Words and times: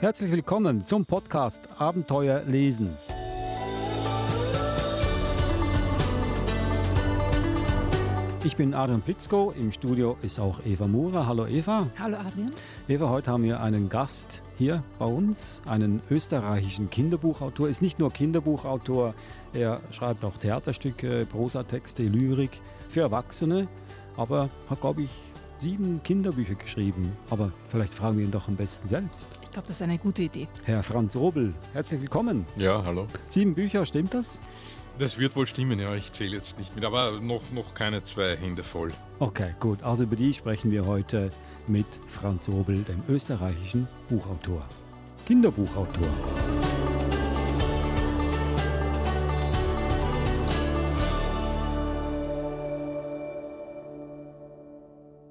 Herzlich 0.00 0.30
willkommen 0.30 0.86
zum 0.86 1.04
Podcast 1.04 1.68
Abenteuer 1.76 2.44
lesen. 2.46 2.96
Ich 8.44 8.54
bin 8.54 8.74
Adrian 8.74 9.00
Plitzko, 9.00 9.52
im 9.58 9.72
Studio 9.72 10.16
ist 10.22 10.38
auch 10.38 10.60
Eva 10.64 10.86
Murer. 10.86 11.26
Hallo 11.26 11.48
Eva. 11.48 11.88
Hallo 11.98 12.16
Adrian. 12.16 12.52
Eva, 12.86 13.10
heute 13.10 13.32
haben 13.32 13.42
wir 13.42 13.60
einen 13.60 13.88
Gast 13.88 14.40
hier 14.56 14.84
bei 15.00 15.06
uns, 15.06 15.62
einen 15.66 16.00
österreichischen 16.12 16.90
Kinderbuchautor. 16.90 17.68
Ist 17.68 17.82
nicht 17.82 17.98
nur 17.98 18.12
Kinderbuchautor, 18.12 19.14
er 19.52 19.80
schreibt 19.90 20.24
auch 20.24 20.36
Theaterstücke, 20.36 21.26
Prosatexte, 21.26 22.04
Lyrik 22.04 22.60
für 22.88 23.00
Erwachsene, 23.00 23.66
aber 24.16 24.48
hat, 24.70 24.80
glaube 24.80 25.02
ich, 25.02 25.10
sieben 25.58 26.00
Kinderbücher 26.02 26.54
geschrieben. 26.54 27.12
Aber 27.30 27.52
vielleicht 27.68 27.94
fragen 27.94 28.18
wir 28.18 28.24
ihn 28.24 28.30
doch 28.30 28.48
am 28.48 28.56
besten 28.56 28.88
selbst. 28.88 29.28
Ich 29.42 29.50
glaube, 29.50 29.66
das 29.66 29.76
ist 29.76 29.82
eine 29.82 29.98
gute 29.98 30.22
Idee. 30.22 30.48
Herr 30.64 30.82
Franz 30.82 31.16
Robel, 31.16 31.54
herzlich 31.72 32.00
willkommen. 32.00 32.46
Ja, 32.56 32.82
hallo. 32.84 33.06
Sieben 33.28 33.54
Bücher, 33.54 33.84
stimmt 33.86 34.14
das? 34.14 34.40
Das 34.98 35.18
wird 35.18 35.36
wohl 35.36 35.46
stimmen, 35.46 35.78
ja. 35.78 35.94
Ich 35.94 36.10
zähle 36.10 36.36
jetzt 36.36 36.58
nicht 36.58 36.74
mit, 36.74 36.84
aber 36.84 37.20
noch, 37.20 37.52
noch 37.52 37.74
keine 37.74 38.02
zwei 38.02 38.36
Hände 38.36 38.64
voll. 38.64 38.92
Okay, 39.20 39.54
gut. 39.60 39.82
Also 39.82 40.04
über 40.04 40.16
die 40.16 40.34
sprechen 40.34 40.72
wir 40.72 40.86
heute 40.86 41.30
mit 41.68 41.86
Franz 42.08 42.48
Robel, 42.48 42.82
dem 42.82 43.02
österreichischen 43.08 43.86
Buchautor. 44.08 44.66
Kinderbuchautor. 45.26 46.08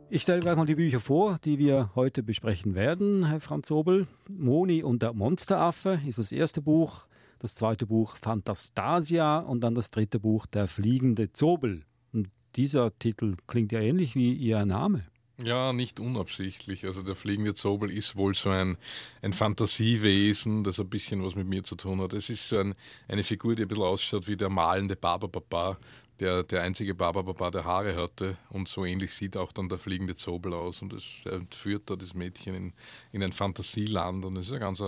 Ich 0.09 0.21
stelle 0.21 0.39
gleich 0.39 0.55
mal 0.55 0.65
die 0.65 0.75
Bücher 0.75 1.01
vor, 1.01 1.37
die 1.43 1.59
wir 1.59 1.91
heute 1.95 2.23
besprechen 2.23 2.75
werden, 2.75 3.25
Herr 3.25 3.41
Franz 3.41 3.69
Robel. 3.69 4.07
Moni 4.29 4.81
und 4.81 5.01
der 5.01 5.13
Monsteraffe 5.13 5.99
ist 6.07 6.17
das 6.17 6.31
erste 6.31 6.61
Buch 6.61 7.07
das 7.39 7.55
zweite 7.55 7.85
Buch 7.85 8.17
Fantastasia 8.17 9.39
und 9.39 9.61
dann 9.61 9.75
das 9.75 9.91
dritte 9.91 10.19
Buch 10.19 10.45
Der 10.45 10.67
fliegende 10.67 11.33
Zobel. 11.33 11.83
Und 12.13 12.29
dieser 12.55 12.97
Titel 12.97 13.35
klingt 13.47 13.71
ja 13.71 13.79
ähnlich 13.79 14.15
wie 14.15 14.33
Ihr 14.33 14.65
Name. 14.65 15.05
Ja, 15.43 15.71
nicht 15.71 15.99
unabsichtlich. 15.99 16.85
Also 16.85 17.03
der 17.03 17.13
fliegende 17.13 17.53
Zobel 17.53 17.91
ist 17.91 18.15
wohl 18.15 18.33
so 18.33 18.49
ein, 18.49 18.77
ein 19.21 19.33
Fantasiewesen, 19.33 20.63
das 20.63 20.79
ein 20.79 20.89
bisschen 20.89 21.23
was 21.23 21.35
mit 21.35 21.47
mir 21.47 21.63
zu 21.63 21.75
tun 21.75 22.01
hat. 22.01 22.13
Es 22.13 22.31
ist 22.31 22.49
so 22.49 22.57
ein, 22.57 22.73
eine 23.07 23.23
Figur, 23.23 23.55
die 23.55 23.63
ein 23.63 23.67
bisschen 23.67 23.83
ausschaut 23.83 24.27
wie 24.27 24.35
der 24.35 24.49
malende 24.49 24.95
Barbapapa, 24.95 25.77
der 26.19 26.43
der 26.43 26.61
einzige 26.63 26.95
Barbapapa, 26.95 27.51
der 27.51 27.65
Haare 27.65 27.95
hatte. 27.95 28.37
Und 28.49 28.67
so 28.67 28.85
ähnlich 28.85 29.13
sieht 29.13 29.37
auch 29.37 29.51
dann 29.51 29.69
der 29.69 29.77
fliegende 29.77 30.15
Zobel 30.15 30.53
aus. 30.53 30.81
Und 30.81 30.93
es 30.93 31.05
entführt 31.25 31.89
da 31.89 31.95
das 31.95 32.13
Mädchen 32.13 32.55
in, 32.55 32.73
in 33.11 33.23
ein 33.23 33.33
Fantasieland. 33.33 34.25
Und 34.25 34.37
es 34.37 34.47
ist 34.47 34.53
ein 34.53 34.59
ganz 34.59 34.81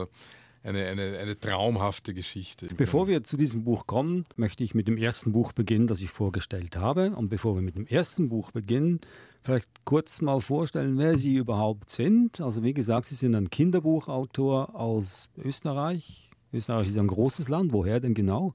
eine, 0.63 0.85
eine, 0.87 1.17
eine 1.17 1.39
traumhafte 1.39 2.13
Geschichte. 2.13 2.67
Bevor 2.75 3.07
wir 3.07 3.23
zu 3.23 3.37
diesem 3.37 3.63
Buch 3.63 3.87
kommen, 3.87 4.25
möchte 4.35 4.63
ich 4.63 4.75
mit 4.75 4.87
dem 4.87 4.97
ersten 4.97 5.31
Buch 5.31 5.53
beginnen, 5.53 5.87
das 5.87 6.01
ich 6.01 6.09
vorgestellt 6.09 6.75
habe. 6.75 7.11
Und 7.11 7.29
bevor 7.29 7.55
wir 7.55 7.61
mit 7.61 7.75
dem 7.75 7.87
ersten 7.87 8.29
Buch 8.29 8.51
beginnen, 8.51 8.99
vielleicht 9.41 9.69
kurz 9.85 10.21
mal 10.21 10.41
vorstellen, 10.41 10.97
wer 10.97 11.17
Sie 11.17 11.35
überhaupt 11.35 11.89
sind. 11.89 12.41
Also 12.41 12.63
wie 12.63 12.73
gesagt, 12.73 13.05
Sie 13.05 13.15
sind 13.15 13.35
ein 13.35 13.49
Kinderbuchautor 13.49 14.75
aus 14.75 15.29
Österreich. 15.37 16.29
Österreich 16.51 16.89
ist 16.89 16.97
ein 16.97 17.07
großes 17.07 17.47
Land. 17.47 17.71
Woher 17.71 17.99
denn 17.99 18.13
genau? 18.13 18.53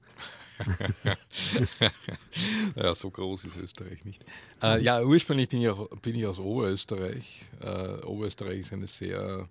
ja, 2.75 2.93
so 2.93 3.09
groß 3.09 3.45
ist 3.45 3.57
Österreich 3.57 4.05
nicht. 4.05 4.23
Äh, 4.61 4.81
ja, 4.81 5.01
ursprünglich 5.01 5.49
bin 5.49 5.61
ich, 5.61 5.69
auch, 5.69 5.89
bin 6.01 6.15
ich 6.15 6.25
aus 6.25 6.39
Oberösterreich. 6.39 7.45
Äh, 7.61 8.05
Oberösterreich 8.05 8.59
ist 8.59 8.73
eine 8.73 8.87
sehr, 8.87 9.47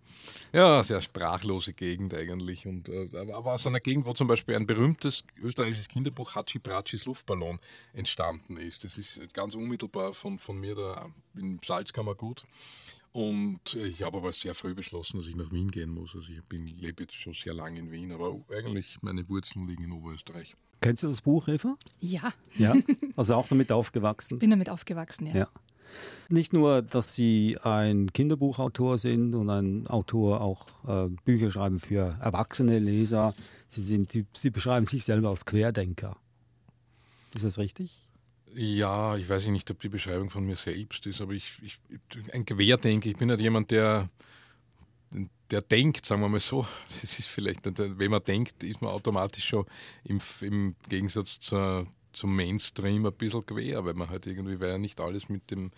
ja, 0.52 0.82
sehr 0.82 1.02
sprachlose 1.02 1.72
Gegend 1.72 2.14
eigentlich. 2.14 2.66
Und, 2.66 2.88
äh, 2.88 3.08
aber 3.32 3.54
aus 3.54 3.66
einer 3.66 3.80
Gegend, 3.80 4.06
wo 4.06 4.12
zum 4.12 4.28
Beispiel 4.28 4.56
ein 4.56 4.66
berühmtes 4.66 5.24
österreichisches 5.42 5.88
Kinderbuch 5.88 6.34
Hatschi 6.34 6.58
Pratschis 6.58 7.04
Luftballon 7.04 7.58
entstanden 7.92 8.56
ist. 8.56 8.84
Das 8.84 8.98
ist 8.98 9.20
ganz 9.34 9.54
unmittelbar 9.54 10.14
von, 10.14 10.38
von 10.38 10.58
mir 10.58 10.74
da 10.74 11.10
im 11.34 11.60
Salzkammergut. 11.64 12.44
Und 13.14 13.74
ich 13.74 14.02
habe 14.02 14.16
aber 14.16 14.32
sehr 14.32 14.56
früh 14.56 14.74
beschlossen, 14.74 15.18
dass 15.18 15.28
ich 15.28 15.36
nach 15.36 15.52
Wien 15.52 15.70
gehen 15.70 15.90
muss. 15.90 16.16
Also 16.16 16.32
ich 16.32 16.42
bin, 16.48 16.66
lebe 16.66 17.04
jetzt 17.04 17.14
schon 17.14 17.32
sehr 17.32 17.54
lange 17.54 17.78
in 17.78 17.92
Wien, 17.92 18.10
aber 18.10 18.40
eigentlich 18.50 18.98
meine 19.02 19.28
Wurzeln 19.28 19.68
liegen 19.68 19.84
in 19.84 19.92
Oberösterreich. 19.92 20.56
Kennst 20.80 21.04
du 21.04 21.06
das 21.06 21.20
Buch, 21.20 21.46
Eva? 21.46 21.76
Ja. 22.00 22.34
Ja, 22.56 22.74
also 23.16 23.36
auch 23.36 23.46
damit 23.46 23.70
aufgewachsen? 23.70 24.40
Bin 24.40 24.50
damit 24.50 24.68
aufgewachsen, 24.68 25.28
ja. 25.28 25.32
ja. 25.32 25.48
Nicht 26.28 26.52
nur, 26.52 26.82
dass 26.82 27.14
Sie 27.14 27.56
ein 27.62 28.12
Kinderbuchautor 28.12 28.98
sind 28.98 29.36
und 29.36 29.48
ein 29.48 29.86
Autor 29.86 30.40
auch 30.40 30.66
äh, 30.88 31.08
Bücher 31.24 31.52
schreiben 31.52 31.78
für 31.78 32.18
erwachsene 32.20 32.80
Leser. 32.80 33.32
Sie, 33.68 33.80
sind, 33.80 34.10
Sie 34.32 34.50
beschreiben 34.50 34.86
sich 34.86 35.04
selber 35.04 35.28
als 35.28 35.44
Querdenker. 35.44 36.16
Ist 37.32 37.44
das 37.44 37.58
richtig? 37.58 38.03
Ja, 38.54 39.16
ich 39.16 39.28
weiß 39.28 39.48
nicht, 39.48 39.70
ob 39.70 39.80
die 39.80 39.88
Beschreibung 39.88 40.30
von 40.30 40.46
mir 40.46 40.56
selbst 40.56 41.04
ist, 41.06 41.20
aber 41.20 41.32
ich, 41.32 41.58
ich 41.62 41.78
ein 42.32 42.44
Querdenker. 42.44 43.08
Ich 43.08 43.16
bin 43.16 43.30
halt 43.30 43.40
jemand, 43.40 43.70
der 43.70 44.08
der 45.50 45.62
denkt, 45.62 46.04
sagen 46.04 46.20
wir 46.22 46.28
mal 46.28 46.40
so, 46.40 46.66
das 46.88 47.18
ist 47.18 47.28
vielleicht, 47.28 47.60
wenn 47.64 48.10
man 48.10 48.24
denkt, 48.24 48.62
ist 48.62 48.82
man 48.82 48.90
automatisch 48.90 49.46
schon 49.46 49.66
im, 50.04 50.20
im 50.40 50.74
Gegensatz 50.88 51.38
zur, 51.40 51.86
zum 52.12 52.34
Mainstream 52.34 53.06
ein 53.06 53.12
bisschen 53.12 53.44
quer, 53.44 53.84
weil 53.84 53.94
man 53.94 54.08
halt 54.08 54.26
irgendwie, 54.26 54.58
weil 54.60 54.70
ja 54.70 54.78
nicht 54.78 55.00
alles 55.00 55.28
mit 55.28 55.50
dem 55.50 55.70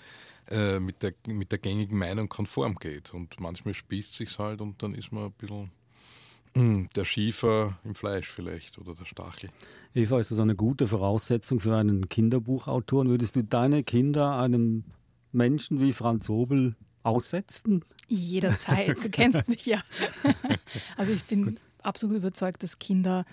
äh, 0.49 0.79
mit, 0.79 1.03
der, 1.03 1.13
mit 1.27 1.51
der 1.51 1.59
gängigen 1.59 1.99
Meinung 1.99 2.29
konform 2.29 2.77
geht. 2.77 3.13
Und 3.13 3.41
manchmal 3.41 3.75
spießt 3.75 4.15
sich 4.15 4.39
halt 4.39 4.61
und 4.61 4.81
dann 4.83 4.95
ist 4.95 5.13
man 5.13 5.25
ein 5.25 5.33
bisschen 5.33 5.73
der 6.57 7.05
Schiefer 7.05 7.79
im 7.85 7.95
Fleisch 7.95 8.29
vielleicht 8.29 8.79
oder 8.79 8.95
der 8.95 9.05
Stachel. 9.05 9.51
Eva, 9.95 10.19
ist 10.19 10.31
das 10.31 10.39
eine 10.41 10.57
gute 10.57 10.87
Voraussetzung 10.89 11.61
für 11.61 11.77
einen 11.77 12.09
Kinderbuchautor? 12.09 13.07
Würdest 13.07 13.37
du 13.37 13.45
deine 13.45 13.83
Kinder 13.83 14.39
einem 14.39 14.85
Menschen 15.33 15.81
wie 15.81 15.93
Franz 15.93 16.29
Obel 16.29 16.75
aussetzen? 17.03 17.85
Jederzeit, 18.09 18.97
du 19.03 19.11
kennst 19.11 19.49
mich 19.49 19.67
ja. 19.67 19.83
Also 20.97 21.13
ich 21.13 21.25
bin 21.25 21.45
Gut. 21.45 21.57
absolut 21.83 22.17
überzeugt, 22.17 22.63
dass 22.63 22.79
Kinder 22.79 23.25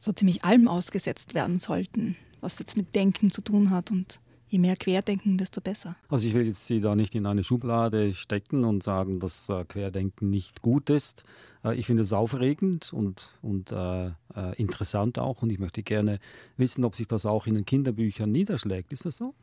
so 0.00 0.12
ziemlich 0.12 0.44
allem 0.44 0.68
ausgesetzt 0.68 1.34
werden 1.34 1.58
sollten, 1.58 2.16
was 2.40 2.58
jetzt 2.58 2.76
mit 2.76 2.94
Denken 2.94 3.30
zu 3.30 3.40
tun 3.42 3.70
hat 3.70 3.90
und 3.90 4.20
je 4.54 4.60
mehr 4.60 4.76
Querdenken, 4.76 5.36
desto 5.36 5.60
besser. 5.60 5.96
Also 6.08 6.28
ich 6.28 6.34
will 6.34 6.46
jetzt 6.46 6.66
Sie 6.66 6.80
da 6.80 6.94
nicht 6.94 7.14
in 7.16 7.26
eine 7.26 7.42
Schublade 7.42 8.14
stecken 8.14 8.64
und 8.64 8.84
sagen, 8.84 9.18
dass 9.18 9.48
äh, 9.48 9.64
Querdenken 9.64 10.30
nicht 10.30 10.62
gut 10.62 10.90
ist. 10.90 11.24
Äh, 11.64 11.74
ich 11.74 11.86
finde 11.86 12.02
es 12.04 12.12
aufregend 12.12 12.92
und, 12.92 13.36
und 13.42 13.72
äh, 13.72 14.06
äh, 14.06 14.12
interessant 14.56 15.18
auch 15.18 15.42
und 15.42 15.50
ich 15.50 15.58
möchte 15.58 15.82
gerne 15.82 16.20
wissen, 16.56 16.84
ob 16.84 16.94
sich 16.94 17.08
das 17.08 17.26
auch 17.26 17.48
in 17.48 17.54
den 17.54 17.64
Kinderbüchern 17.64 18.30
niederschlägt. 18.30 18.92
Ist 18.92 19.04
das 19.04 19.16
so? 19.16 19.34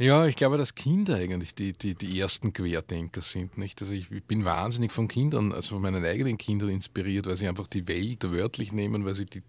Ja, 0.00 0.26
ich 0.26 0.36
glaube, 0.36 0.58
dass 0.58 0.76
Kinder 0.76 1.16
eigentlich 1.16 1.56
die, 1.56 1.72
die, 1.72 1.96
die 1.96 2.20
ersten 2.20 2.52
Querdenker 2.52 3.20
sind. 3.20 3.58
Nicht? 3.58 3.82
Also 3.82 3.92
ich 3.92 4.08
bin 4.08 4.44
wahnsinnig 4.44 4.92
von 4.92 5.08
Kindern, 5.08 5.52
also 5.52 5.70
von 5.70 5.82
meinen 5.82 6.04
eigenen 6.04 6.38
Kindern 6.38 6.68
inspiriert, 6.68 7.26
weil 7.26 7.36
sie 7.36 7.48
einfach 7.48 7.66
die 7.66 7.88
Welt 7.88 8.22
wörtlich 8.30 8.70
nehmen, 8.70 9.04
weil 9.04 9.16
sie 9.16 9.26
die, 9.26 9.42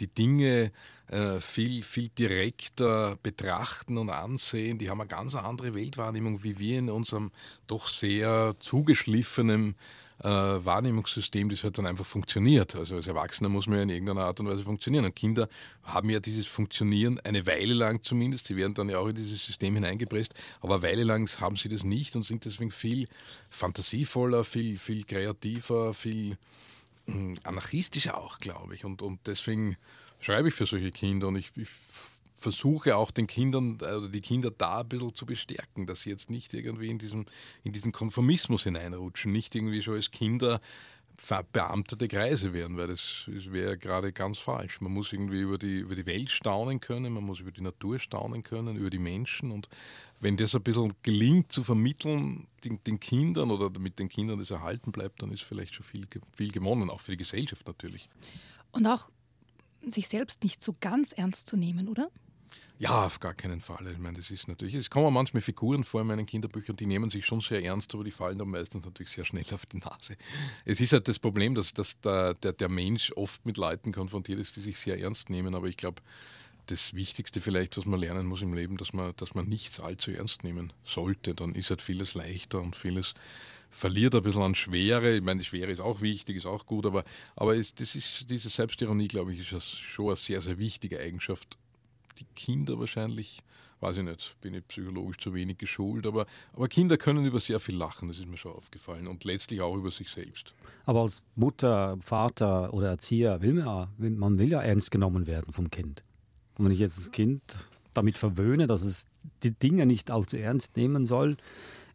die 0.00 0.08
Dinge 0.08 0.72
äh, 1.08 1.40
viel, 1.40 1.82
viel 1.82 2.10
direkter 2.10 3.16
betrachten 3.22 3.96
und 3.96 4.10
ansehen. 4.10 4.76
Die 4.76 4.90
haben 4.90 5.00
eine 5.00 5.08
ganz 5.08 5.34
andere 5.36 5.72
Weltwahrnehmung, 5.74 6.42
wie 6.42 6.58
wir 6.58 6.80
in 6.80 6.90
unserem 6.90 7.30
doch 7.66 7.88
sehr 7.88 8.56
zugeschliffenen 8.58 9.74
äh, 10.20 10.28
Wahrnehmungssystem, 10.28 11.48
das 11.48 11.64
halt 11.64 11.78
dann 11.78 11.86
einfach 11.86 12.06
funktioniert. 12.06 12.76
Also 12.76 12.96
als 12.96 13.06
Erwachsener 13.06 13.48
muss 13.48 13.66
man 13.66 13.78
ja 13.78 13.82
in 13.82 13.90
irgendeiner 13.90 14.24
Art 14.24 14.40
und 14.40 14.46
Weise 14.46 14.62
funktionieren. 14.62 15.04
Und 15.04 15.16
Kinder 15.16 15.48
haben 15.82 16.08
ja 16.10 16.20
dieses 16.20 16.46
Funktionieren 16.46 17.20
eine 17.20 17.46
Weile 17.46 17.74
lang 17.74 18.02
zumindest. 18.02 18.46
Sie 18.46 18.56
werden 18.56 18.74
dann 18.74 18.88
ja 18.88 18.98
auch 18.98 19.08
in 19.08 19.16
dieses 19.16 19.44
System 19.44 19.74
hineingepresst. 19.74 20.34
Aber 20.60 20.74
eine 20.74 20.82
Weile 20.84 21.04
lang 21.04 21.28
haben 21.40 21.56
sie 21.56 21.68
das 21.68 21.84
nicht 21.84 22.14
und 22.16 22.22
sind 22.24 22.44
deswegen 22.44 22.70
viel 22.70 23.08
fantasievoller, 23.50 24.44
viel, 24.44 24.78
viel 24.78 25.04
kreativer, 25.04 25.94
viel 25.94 26.38
hm, 27.06 27.38
anarchistischer 27.42 28.16
auch, 28.16 28.38
glaube 28.38 28.74
ich. 28.74 28.84
Und, 28.84 29.02
und 29.02 29.20
deswegen 29.26 29.76
schreibe 30.20 30.48
ich 30.48 30.54
für 30.54 30.66
solche 30.66 30.90
Kinder 30.90 31.28
und 31.28 31.36
ich, 31.36 31.50
ich 31.56 31.68
versuche 32.36 32.96
auch 32.96 33.10
den 33.10 33.26
Kindern 33.26 33.74
oder 33.76 34.08
die 34.08 34.20
Kinder 34.20 34.50
da 34.50 34.80
ein 34.80 34.88
bisschen 34.88 35.14
zu 35.14 35.26
bestärken, 35.26 35.86
dass 35.86 36.02
sie 36.02 36.10
jetzt 36.10 36.30
nicht 36.30 36.52
irgendwie 36.52 36.90
in 36.90 36.98
diesen, 36.98 37.26
in 37.62 37.72
diesen 37.72 37.92
Konformismus 37.92 38.64
hineinrutschen, 38.64 39.32
nicht 39.32 39.54
irgendwie 39.54 39.82
schon 39.82 39.94
als 39.94 40.10
Kinder 40.10 40.60
verbeamtete 41.16 42.08
Kreise 42.08 42.52
werden, 42.52 42.76
weil 42.76 42.88
das, 42.88 43.28
das 43.32 43.52
wäre 43.52 43.78
gerade 43.78 44.12
ganz 44.12 44.38
falsch. 44.38 44.80
Man 44.80 44.92
muss 44.92 45.12
irgendwie 45.12 45.40
über 45.40 45.58
die, 45.58 45.78
über 45.78 45.94
die 45.94 46.06
Welt 46.06 46.30
staunen 46.30 46.80
können, 46.80 47.12
man 47.12 47.24
muss 47.24 47.40
über 47.40 47.52
die 47.52 47.60
Natur 47.60 47.98
staunen 47.98 48.42
können, 48.42 48.76
über 48.76 48.90
die 48.90 48.98
Menschen 48.98 49.52
und 49.52 49.68
wenn 50.20 50.36
das 50.36 50.54
ein 50.54 50.62
bisschen 50.62 50.94
gelingt 51.02 51.52
zu 51.52 51.62
vermitteln 51.62 52.46
den, 52.64 52.82
den 52.84 52.98
Kindern 52.98 53.50
oder 53.50 53.78
mit 53.78 53.98
den 53.98 54.08
Kindern 54.08 54.38
das 54.38 54.50
erhalten 54.50 54.90
bleibt, 54.90 55.22
dann 55.22 55.30
ist 55.30 55.42
vielleicht 55.42 55.74
schon 55.74 55.84
viel, 55.84 56.06
viel 56.32 56.50
gewonnen, 56.50 56.90
auch 56.90 57.00
für 57.00 57.12
die 57.12 57.18
Gesellschaft 57.18 57.66
natürlich. 57.66 58.08
Und 58.72 58.86
auch 58.86 59.10
sich 59.86 60.08
selbst 60.08 60.42
nicht 60.42 60.62
so 60.62 60.74
ganz 60.80 61.12
ernst 61.12 61.46
zu 61.48 61.56
nehmen, 61.56 61.88
oder? 61.88 62.10
Ja, 62.84 63.06
auf 63.06 63.18
gar 63.18 63.32
keinen 63.32 63.62
Fall. 63.62 63.86
Ich 63.90 63.96
meine, 63.96 64.18
das 64.18 64.30
ist 64.30 64.46
natürlich, 64.46 64.74
es 64.74 64.90
kommen 64.90 65.10
manchmal 65.14 65.40
Figuren 65.40 65.84
vor 65.84 66.02
in 66.02 66.06
meinen 66.06 66.26
Kinderbüchern, 66.26 66.76
die 66.76 66.84
nehmen 66.84 67.08
sich 67.08 67.24
schon 67.24 67.40
sehr 67.40 67.64
ernst, 67.64 67.94
aber 67.94 68.04
die 68.04 68.10
fallen 68.10 68.36
dann 68.36 68.48
meistens 68.48 68.84
natürlich 68.84 69.10
sehr 69.10 69.24
schnell 69.24 69.46
auf 69.54 69.64
die 69.64 69.78
Nase. 69.78 70.18
Es 70.66 70.82
ist 70.82 70.92
halt 70.92 71.08
das 71.08 71.18
Problem, 71.18 71.54
dass, 71.54 71.72
dass 71.72 71.98
der, 72.00 72.34
der, 72.34 72.52
der 72.52 72.68
Mensch 72.68 73.10
oft 73.16 73.46
mit 73.46 73.56
Leuten 73.56 73.90
konfrontiert 73.90 74.38
ist, 74.38 74.56
die 74.56 74.60
sich 74.60 74.78
sehr 74.78 75.00
ernst 75.00 75.30
nehmen, 75.30 75.54
aber 75.54 75.66
ich 75.66 75.78
glaube, 75.78 76.02
das 76.66 76.92
Wichtigste 76.92 77.40
vielleicht, 77.40 77.78
was 77.78 77.86
man 77.86 78.00
lernen 78.00 78.26
muss 78.26 78.42
im 78.42 78.52
Leben, 78.52 78.76
dass 78.76 78.92
man, 78.92 79.16
dass 79.16 79.34
man 79.34 79.48
nichts 79.48 79.80
allzu 79.80 80.10
ernst 80.10 80.44
nehmen 80.44 80.70
sollte. 80.84 81.34
Dann 81.34 81.54
ist 81.54 81.70
halt 81.70 81.80
vieles 81.80 82.12
leichter 82.12 82.60
und 82.60 82.76
vieles 82.76 83.14
verliert 83.70 84.14
ein 84.14 84.20
bisschen 84.20 84.42
an 84.42 84.54
Schwere. 84.54 85.16
Ich 85.16 85.22
meine, 85.22 85.40
die 85.40 85.46
Schwere 85.46 85.70
ist 85.70 85.80
auch 85.80 86.02
wichtig, 86.02 86.36
ist 86.36 86.46
auch 86.46 86.66
gut, 86.66 86.84
aber, 86.84 87.04
aber 87.34 87.56
es, 87.56 87.74
das 87.74 87.94
ist, 87.94 88.28
diese 88.28 88.50
Selbstironie, 88.50 89.08
glaube 89.08 89.32
ich, 89.32 89.50
ist 89.50 89.78
schon 89.78 90.08
eine 90.08 90.16
sehr, 90.16 90.42
sehr 90.42 90.58
wichtige 90.58 91.00
Eigenschaft. 91.00 91.56
Die 92.18 92.26
Kinder 92.36 92.78
wahrscheinlich, 92.78 93.42
weiß 93.80 93.98
ich 93.98 94.04
nicht, 94.04 94.36
bin 94.40 94.54
ich 94.54 94.66
psychologisch 94.68 95.18
zu 95.18 95.34
wenig 95.34 95.58
geschult, 95.58 96.06
aber, 96.06 96.26
aber 96.52 96.68
Kinder 96.68 96.96
können 96.96 97.24
über 97.24 97.40
sehr 97.40 97.60
viel 97.60 97.76
lachen, 97.76 98.08
das 98.08 98.18
ist 98.18 98.26
mir 98.26 98.36
schon 98.36 98.52
aufgefallen 98.52 99.06
und 99.06 99.24
letztlich 99.24 99.60
auch 99.60 99.76
über 99.76 99.90
sich 99.90 100.10
selbst. 100.10 100.54
Aber 100.86 101.00
als 101.00 101.22
Mutter, 101.34 101.96
Vater 102.00 102.72
oder 102.72 102.88
Erzieher 102.88 103.40
will 103.42 103.54
man, 103.54 103.88
man 103.98 104.38
will 104.38 104.50
ja 104.50 104.60
ernst 104.60 104.90
genommen 104.90 105.26
werden 105.26 105.52
vom 105.52 105.70
Kind. 105.70 106.04
Und 106.56 106.66
wenn 106.66 106.72
ich 106.72 106.78
jetzt 106.78 106.98
das 106.98 107.10
Kind 107.10 107.42
damit 107.94 108.18
verwöhne, 108.18 108.66
dass 108.66 108.82
es 108.82 109.06
die 109.42 109.52
Dinge 109.52 109.86
nicht 109.86 110.10
allzu 110.10 110.36
ernst 110.36 110.76
nehmen 110.76 111.06
soll, 111.06 111.36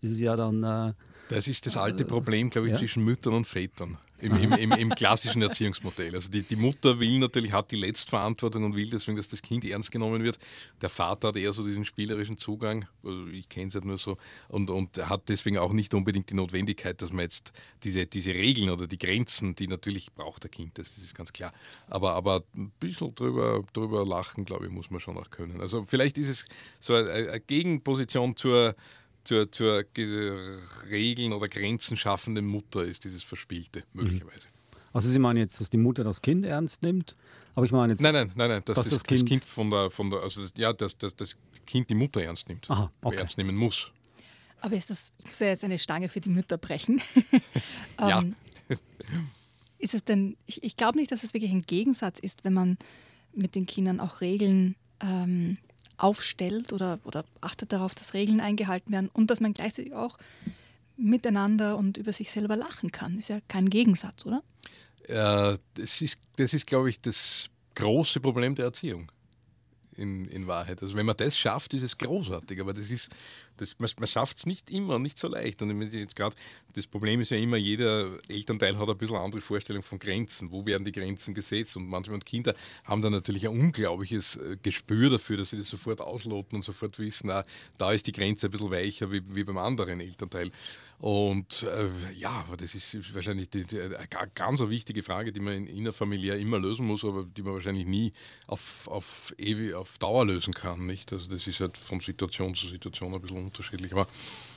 ist 0.02 0.12
es 0.12 0.20
ja 0.20 0.36
dann 0.36 0.64
äh, 0.64 0.94
das 1.30 1.48
ist 1.48 1.66
das 1.68 1.78
alte 1.78 2.06
Problem, 2.06 2.50
glaube 2.50 2.68
ich, 2.68 2.74
ja? 2.74 2.80
zwischen 2.80 3.04
Müttern 3.04 3.34
und 3.34 3.46
Vätern 3.46 4.00
im, 4.18 4.36
im, 4.36 4.52
im, 4.54 4.72
im, 4.72 4.90
klassischen 4.90 5.42
Erziehungsmodell. 5.44 6.16
Also 6.16 6.28
die, 6.30 6.42
die, 6.42 6.56
Mutter 6.56 7.00
will 7.00 7.20
natürlich, 7.20 7.54
hat 7.54 7.70
die 7.70 7.76
Letztverantwortung 7.76 8.64
und 8.64 8.76
will 8.76 8.90
deswegen, 8.90 9.16
dass 9.16 9.30
das 9.30 9.44
Kind 9.44 9.64
ernst 9.64 9.92
genommen 9.92 10.24
wird. 10.24 10.40
Der 10.82 10.90
Vater 10.90 11.30
hat 11.30 11.36
eher 11.36 11.54
so 11.54 11.64
diesen 11.64 11.86
spielerischen 11.86 12.38
Zugang, 12.38 12.88
also 13.04 13.28
ich 13.28 13.48
kenne 13.48 13.68
es 13.68 13.76
halt 13.76 13.86
nur 13.86 14.00
so, 14.00 14.18
und, 14.48 14.72
und 14.72 14.98
hat 15.08 15.30
deswegen 15.30 15.60
auch 15.60 15.72
nicht 15.72 15.94
unbedingt 15.94 16.32
die 16.32 16.36
Notwendigkeit, 16.36 17.00
dass 17.02 17.12
man 17.12 17.22
jetzt 17.22 17.54
diese, 17.84 18.08
diese 18.08 18.34
Regeln 18.34 18.72
oder 18.72 18.88
die 18.88 18.98
Grenzen, 18.98 19.54
die 19.54 19.68
natürlich 19.68 20.12
braucht 20.14 20.44
der 20.44 20.50
Kind, 20.50 20.80
das, 20.80 20.96
das 20.96 21.04
ist 21.04 21.16
ganz 21.16 21.32
klar. 21.32 21.54
Aber, 21.88 22.14
aber 22.14 22.44
ein 22.56 22.72
bisschen 22.80 23.14
drüber, 23.14 23.62
drüber 23.74 24.04
lachen, 24.04 24.46
glaube 24.46 24.66
ich, 24.66 24.72
muss 24.72 24.90
man 24.90 25.00
schon 25.00 25.16
auch 25.18 25.30
können. 25.30 25.62
Also 25.62 25.86
vielleicht 25.86 26.18
ist 26.18 26.30
es 26.30 26.46
so 26.80 26.96
eine, 26.96 27.12
eine 27.12 27.40
Gegenposition 27.40 28.36
zur 28.36 28.76
zur, 29.24 29.52
zur 29.52 29.84
Regeln 30.90 31.34
oder 31.34 31.48
Grenzen 31.48 31.98
schaffenden 31.98 32.46
Mutter 32.46 32.84
ist, 32.84 33.04
dieses 33.04 33.24
Verspielte, 33.24 33.84
möglicherweise. 33.94 34.48
Also 34.94 35.10
Sie 35.10 35.20
meinen 35.20 35.38
jetzt, 35.38 35.60
dass 35.62 35.70
die 35.70 35.78
Mutter 35.78 36.04
das 36.04 36.22
Kind 36.22 36.46
ernst 36.46 36.82
nimmt? 36.82 37.16
Aber 37.56 37.66
ich 37.66 37.72
meine 37.72 37.94
jetzt. 37.94 38.02
Nein, 38.02 38.14
nein, 38.14 38.32
nein, 38.36 38.50
nein 38.50 38.62
dass, 38.66 38.76
dass 38.76 38.90
das, 38.90 39.00
das, 39.00 39.04
kind, 39.04 39.22
das 39.22 39.30
kind 39.30 39.44
von 39.44 39.70
der, 39.70 39.92
von 39.92 40.10
der, 40.10 40.22
also 40.22 40.42
ja, 40.56 40.74
dass, 40.74 40.98
dass 40.98 41.16
das 41.16 41.36
Kind 41.66 41.90
die 41.90 41.96
Mutter 41.96 42.22
ernst 42.22 42.48
nimmt. 42.50 42.70
Aha, 42.70 42.92
okay. 43.02 43.18
Ernst 43.18 43.38
nehmen 43.38 43.56
muss. 43.56 43.92
Aber 44.62 44.76
ist 44.76 44.90
das, 44.90 45.12
ich 45.20 45.26
muss 45.26 45.40
ja 45.40 45.48
jetzt 45.48 45.64
eine 45.64 45.80
Stange 45.80 46.10
für 46.10 46.22
die 46.22 46.30
Mütter 46.30 46.58
brechen. 46.58 47.02
ja. 48.00 48.20
Ähm, 48.20 48.36
ist 49.78 49.94
es 49.94 50.04
denn, 50.04 50.36
ich, 50.46 50.64
ich 50.64 50.76
glaube 50.76 50.98
nicht, 50.98 51.12
dass 51.12 51.24
es 51.24 51.34
wirklich 51.34 51.52
ein 51.52 51.62
Gegensatz 51.62 52.20
ist, 52.20 52.44
wenn 52.44 52.54
man 52.54 52.78
mit 53.34 53.56
den 53.56 53.66
Kindern 53.66 54.00
auch 54.00 54.22
Regeln 54.22 54.76
ähm, 55.02 55.58
aufstellt 56.00 56.74
oder, 56.74 57.00
oder 57.04 57.26
achtet 57.42 57.72
darauf, 57.74 57.94
dass 57.94 58.14
Regeln 58.14 58.40
eingehalten 58.40 58.92
werden 58.92 59.10
und 59.14 59.30
dass 59.30 59.40
man 59.40 59.54
gleichzeitig 59.54 59.94
auch 59.94 60.18
miteinander 60.98 61.78
und 61.78 61.98
über 61.98 62.14
sich 62.14 62.32
selber 62.32 62.56
lachen 62.56 62.92
kann. 62.92 63.20
Ist 63.20 63.30
ja 63.30 63.40
kein 63.48 63.70
Gegensatz, 63.70 64.26
oder? 64.26 64.44
Äh, 65.08 65.58
das 65.76 66.02
ist, 66.02 66.20
das 66.38 66.54
ist 66.54 66.68
glaube 66.68 66.90
ich, 66.90 67.00
das 67.02 67.50
große 67.76 68.20
Problem 68.20 68.56
der 68.56 68.66
Erziehung 68.66 69.12
in, 70.00 70.28
in 70.28 70.48
Wahrheit. 70.48 70.82
Also 70.82 70.96
wenn 70.96 71.06
man 71.06 71.18
das 71.18 71.38
schafft, 71.38 71.74
ist 71.74 71.84
es 71.84 71.98
großartig, 71.98 72.60
aber 72.60 72.74
das 72.74 72.90
ist, 72.90 73.10
das, 73.58 73.78
man, 73.78 73.90
man 74.00 74.08
schafft 74.08 74.40
es 74.40 74.46
nicht 74.46 74.72
immer, 74.72 74.98
nicht 74.98 75.20
so 75.20 75.28
leicht. 75.28 75.62
Und 75.62 75.82
jetzt 75.92 76.16
gerade 76.16 76.36
das 76.74 76.88
Problem 76.88 77.22
ist 77.22 77.32
ja 77.32 77.38
immer, 77.38 77.58
jeder 77.58 78.18
Elternteil 78.28 78.78
hat 78.78 78.90
ein 78.90 78.98
bisschen 78.98 79.18
andere 79.18 79.42
Vorstellung 79.42 79.84
von 79.84 80.00
Grenzen. 80.00 80.52
Wo 80.52 80.66
werden 80.66 80.86
die 80.86 80.92
Grenzen 80.92 81.34
gesetzt? 81.34 81.76
Und 81.76 81.88
manchmal 81.88 82.20
Kinder 82.20 82.56
haben 82.86 83.02
dann 83.02 83.12
natürlich 83.12 83.48
ein 83.48 83.60
unglaubliches 83.60 84.38
äh, 84.38 84.58
Gespür 84.62 85.10
dafür, 85.10 85.38
dass 85.38 85.52
sie 85.52 85.58
das 85.58 85.68
sofort 85.68 86.02
ausloten 86.02 86.58
und 86.58 86.64
sofort 86.64 86.98
wissen, 87.00 87.28
na, 87.28 87.44
da 87.78 87.92
ist 87.92 88.08
die 88.08 88.12
Grenze 88.12 88.48
ein 88.48 88.52
bisschen 88.52 88.72
weicher 88.72 89.12
wie, 89.12 89.22
wie 89.34 89.44
beim 89.44 89.58
anderen 89.58 90.00
Elternteil. 90.00 90.52
Und 91.00 91.64
äh, 91.64 91.90
ja, 92.18 92.46
das 92.58 92.76
ist 92.76 93.16
wahrscheinlich 93.16 93.50
die, 93.50 93.64
die, 93.64 93.80
eine 93.80 94.08
ganz 94.36 94.60
eine 94.60 94.70
wichtige 94.70 95.02
Frage, 95.02 95.32
die 95.32 95.40
man 95.40 95.54
in, 95.54 95.68
innerfamiliär 95.68 96.38
immer 96.38 96.60
lösen 96.60 96.86
muss, 96.86 97.06
aber 97.06 97.24
die 97.24 97.42
man 97.42 97.54
wahrscheinlich 97.54 97.86
nie 97.86 98.12
auf, 98.48 98.88
auf, 98.90 99.34
ewig, 99.38 99.74
auf 99.74 99.98
Dauer 99.98 100.26
lösen 100.26 100.54
kann. 100.54 100.86
Nicht? 100.86 101.14
Also 101.14 101.30
das 101.30 101.48
ist 101.48 101.62
halt 101.62 101.78
von 101.78 102.02
Situation 102.02 102.54
zu 102.54 102.68
Situation 102.68 103.14
ein 103.14 103.22
bisschen 103.22 103.38
unterschiedlich. 103.38 103.94
Aber 103.94 104.08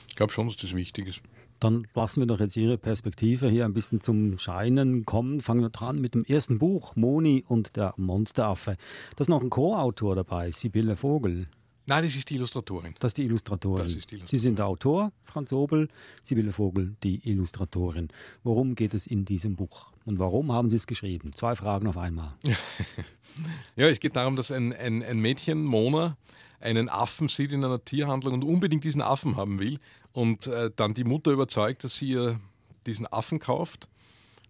ich 0.09 0.15
glaube 0.15 0.33
schon, 0.33 0.47
dass 0.47 0.57
das 0.57 0.75
wichtig 0.75 1.07
ist. 1.07 1.21
Dann 1.61 1.81
lassen 1.95 2.19
wir 2.19 2.27
doch 2.27 2.41
jetzt 2.41 2.57
Ihre 2.57 2.77
Perspektive 2.77 3.47
hier 3.47 3.63
ein 3.63 3.73
bisschen 3.73 4.01
zum 4.01 4.37
Scheinen 4.37 5.05
kommen. 5.05 5.39
Fangen 5.39 5.61
wir 5.61 5.69
dran 5.69 6.01
mit 6.01 6.13
dem 6.13 6.25
ersten 6.25 6.59
Buch, 6.59 6.97
Moni 6.97 7.45
und 7.47 7.77
der 7.77 7.93
Monsteraffe. 7.95 8.75
Da 9.15 9.21
ist 9.21 9.29
noch 9.29 9.41
ein 9.41 9.49
Co-Autor 9.49 10.17
dabei, 10.17 10.51
Sibylle 10.51 10.97
Vogel. 10.97 11.47
Nein, 11.85 12.03
das 12.03 12.15
ist 12.15 12.29
die 12.29 12.35
Illustratorin. 12.35 12.95
Das 12.99 13.09
ist 13.09 13.17
die 13.17 13.23
Illustratorin. 13.23 13.83
Das 13.83 13.91
ist 13.91 14.09
die 14.09 14.15
Illustratorin. 14.15 14.27
Sie 14.27 14.37
sind 14.37 14.57
der 14.57 14.67
Autor, 14.67 15.11
Franz 15.21 15.51
Obel, 15.51 15.89
Sibylle 16.23 16.53
Vogel, 16.53 16.95
die 17.03 17.27
Illustratorin. 17.29 18.07
Worum 18.43 18.75
geht 18.75 18.93
es 18.93 19.05
in 19.05 19.25
diesem 19.25 19.55
Buch? 19.55 19.91
Und 20.05 20.17
warum 20.19 20.51
haben 20.51 20.69
Sie 20.69 20.77
es 20.77 20.87
geschrieben? 20.87 21.31
Zwei 21.35 21.55
Fragen 21.55 21.87
auf 21.87 21.97
einmal. 21.97 22.35
ja, 23.75 23.87
es 23.87 23.99
geht 23.99 24.15
darum, 24.15 24.35
dass 24.37 24.51
ein, 24.51 24.71
ein, 24.73 25.03
ein 25.03 25.19
Mädchen, 25.19 25.65
Mona, 25.65 26.17
einen 26.61 26.87
Affen 26.87 27.27
sieht 27.27 27.51
in 27.51 27.65
einer 27.65 27.83
Tierhandlung 27.83 28.35
und 28.35 28.43
unbedingt 28.43 28.85
diesen 28.85 29.01
Affen 29.01 29.35
haben 29.35 29.59
will. 29.59 29.79
Und 30.13 30.47
äh, 30.47 30.71
dann 30.73 30.93
die 30.93 31.03
Mutter 31.03 31.31
überzeugt, 31.31 31.83
dass 31.83 31.97
sie 31.97 32.09
ihr 32.09 32.39
diesen 32.85 33.07
Affen 33.07 33.39
kauft. 33.39 33.89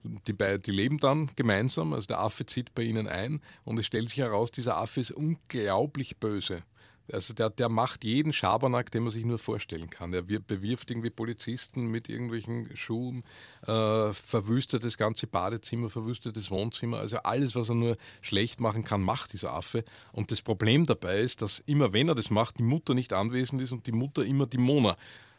Die, 0.04 0.34
die 0.34 0.72
leben 0.72 0.98
dann 1.00 1.32
gemeinsam, 1.36 1.94
also 1.94 2.08
der 2.08 2.20
Affe 2.20 2.46
zieht 2.46 2.76
bei 2.76 2.84
ihnen 2.84 3.08
ein 3.08 3.42
und 3.64 3.80
es 3.80 3.86
stellt 3.86 4.10
sich 4.10 4.18
heraus, 4.18 4.52
dieser 4.52 4.76
Affe 4.76 5.00
ist 5.00 5.12
unglaublich 5.12 6.18
böse. 6.18 6.64
Also 7.12 7.34
der, 7.34 7.50
der 7.50 7.70
macht 7.70 8.04
jeden 8.04 8.32
Schabernack, 8.32 8.90
den 8.92 9.04
man 9.04 9.12
sich 9.12 9.26
nur 9.26 9.38
vorstellen 9.38 9.90
kann. 9.90 10.14
Er 10.14 10.22
bewirft 10.22 10.90
irgendwie 10.90 11.10
Polizisten 11.10 11.88
mit 11.88 12.08
irgendwelchen 12.08 12.76
Schuhen, 12.76 13.24
äh, 13.68 14.14
verwüstet 14.14 14.84
das 14.84 14.98
ganze 14.98 15.28
Badezimmer, 15.28 15.90
verwüstet 15.90 16.38
das 16.38 16.50
Wohnzimmer. 16.50 17.00
Also 17.00 17.18
alles, 17.18 17.56
was 17.56 17.70
er 17.70 17.76
nur 17.76 17.98
schlecht 18.22 18.62
machen 18.62 18.84
kann, 18.84 19.02
macht 19.02 19.34
dieser 19.34 19.54
Affe. 19.54 19.84
Und 20.14 20.32
das 20.32 20.42
Problem 20.42 20.86
dabei 20.86 21.20
ist, 21.20 21.42
dass 21.42 21.60
immer 21.60 21.92
wenn 21.92 22.08
er 22.08 22.16
das 22.16 22.30
macht, 22.30 22.60
die 22.60 22.64
Mutter 22.64 22.94
nicht 22.94 23.12
anwesend 23.12 23.62
ist 23.62 23.74
und 23.74 23.86
die 23.86 23.92
Mutter 23.92 24.24
immer 24.24 24.46
die 24.46 24.58
Mona 24.58 24.96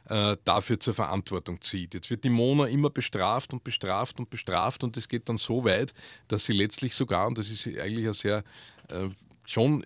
äh, 0.08 0.36
dafür 0.44 0.78
zur 0.78 0.92
Verantwortung 0.92 1.62
zieht. 1.62 1.94
Jetzt 1.94 2.10
wird 2.10 2.24
die 2.24 2.30
Mona 2.30 2.66
immer 2.66 2.90
bestraft 2.90 3.54
und 3.54 3.64
bestraft 3.64 4.18
und 4.18 4.28
bestraft 4.28 4.84
und 4.84 4.96
es 4.98 5.08
geht 5.08 5.28
dann 5.28 5.38
so 5.38 5.64
weit, 5.64 5.94
dass 6.28 6.44
sie 6.44 6.52
letztlich 6.52 6.94
sogar, 6.94 7.26
und 7.26 7.38
das 7.38 7.50
ist 7.50 7.66
eigentlich 7.66 8.06
ein 8.06 8.12
sehr 8.12 8.44
äh, 8.88 9.08
schon 9.46 9.84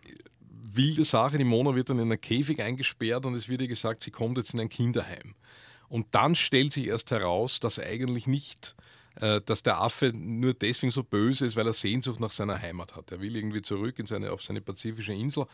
wilde 0.63 1.05
Sache. 1.05 1.39
Die 1.39 1.45
Mona 1.45 1.75
wird 1.75 1.91
dann 1.91 1.99
in 1.99 2.11
einen 2.11 2.21
Käfig 2.21 2.61
eingesperrt 2.61 3.27
und 3.27 3.35
es 3.35 3.49
wird 3.49 3.61
ihr 3.61 3.69
gesagt, 3.69 4.03
sie 4.03 4.11
kommt 4.11 4.39
jetzt 4.39 4.55
in 4.55 4.61
ein 4.61 4.69
Kinderheim. 4.69 5.35
Und 5.89 6.07
dann 6.13 6.35
stellt 6.35 6.73
sich 6.73 6.87
erst 6.87 7.11
heraus, 7.11 7.61
dass 7.61 7.79
eigentlich 7.79 8.27
nicht, 8.27 8.77
äh, 9.17 9.41
dass 9.41 9.63
der 9.63 9.81
Affe 9.81 10.13
nur 10.15 10.55
deswegen 10.55 10.93
so 10.93 11.03
böse 11.03 11.47
ist, 11.47 11.57
weil 11.57 11.67
er 11.67 11.73
Sehnsucht 11.73 12.21
nach 12.21 12.33
seiner 12.33 12.61
Heimat 12.61 12.95
hat. 12.95 13.11
Er 13.11 13.21
will 13.21 13.37
irgendwie 13.37 13.63
zurück 13.63 13.99
in 13.99 14.07
seine, 14.07 14.33
auf 14.33 14.43
seine 14.43 14.61
pazifische 14.61 15.13
Insel 15.13 15.47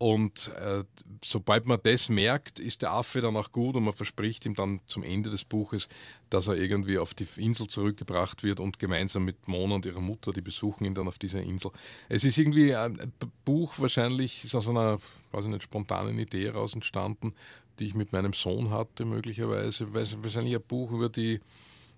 und 0.00 0.50
äh, 0.56 0.82
sobald 1.22 1.66
man 1.66 1.78
das 1.82 2.08
merkt, 2.08 2.58
ist 2.58 2.80
der 2.80 2.92
Affe 2.92 3.20
dann 3.20 3.36
auch 3.36 3.52
gut 3.52 3.76
und 3.76 3.84
man 3.84 3.92
verspricht 3.92 4.46
ihm 4.46 4.54
dann 4.54 4.80
zum 4.86 5.02
Ende 5.02 5.28
des 5.28 5.44
Buches, 5.44 5.90
dass 6.30 6.48
er 6.48 6.54
irgendwie 6.54 6.96
auf 6.96 7.12
die 7.12 7.26
Insel 7.36 7.66
zurückgebracht 7.66 8.42
wird 8.42 8.60
und 8.60 8.78
gemeinsam 8.78 9.26
mit 9.26 9.46
Mona 9.46 9.74
und 9.74 9.84
ihrer 9.84 10.00
Mutter, 10.00 10.32
die 10.32 10.40
besuchen 10.40 10.86
ihn 10.86 10.94
dann 10.94 11.06
auf 11.06 11.18
dieser 11.18 11.42
Insel. 11.42 11.70
Es 12.08 12.24
ist 12.24 12.38
irgendwie 12.38 12.74
ein 12.74 13.12
Buch, 13.44 13.74
wahrscheinlich 13.78 14.42
ist 14.42 14.54
aus 14.54 14.68
einer, 14.68 14.98
weiß 15.32 15.44
ich 15.44 15.50
nicht, 15.50 15.64
spontanen 15.64 16.18
Idee 16.18 16.46
heraus 16.46 16.72
entstanden, 16.72 17.34
die 17.78 17.88
ich 17.88 17.94
mit 17.94 18.14
meinem 18.14 18.32
Sohn 18.32 18.70
hatte, 18.70 19.04
möglicherweise. 19.04 19.92
Wahrscheinlich 19.92 20.54
ein 20.54 20.62
Buch 20.66 20.92
über 20.92 21.10
die 21.10 21.40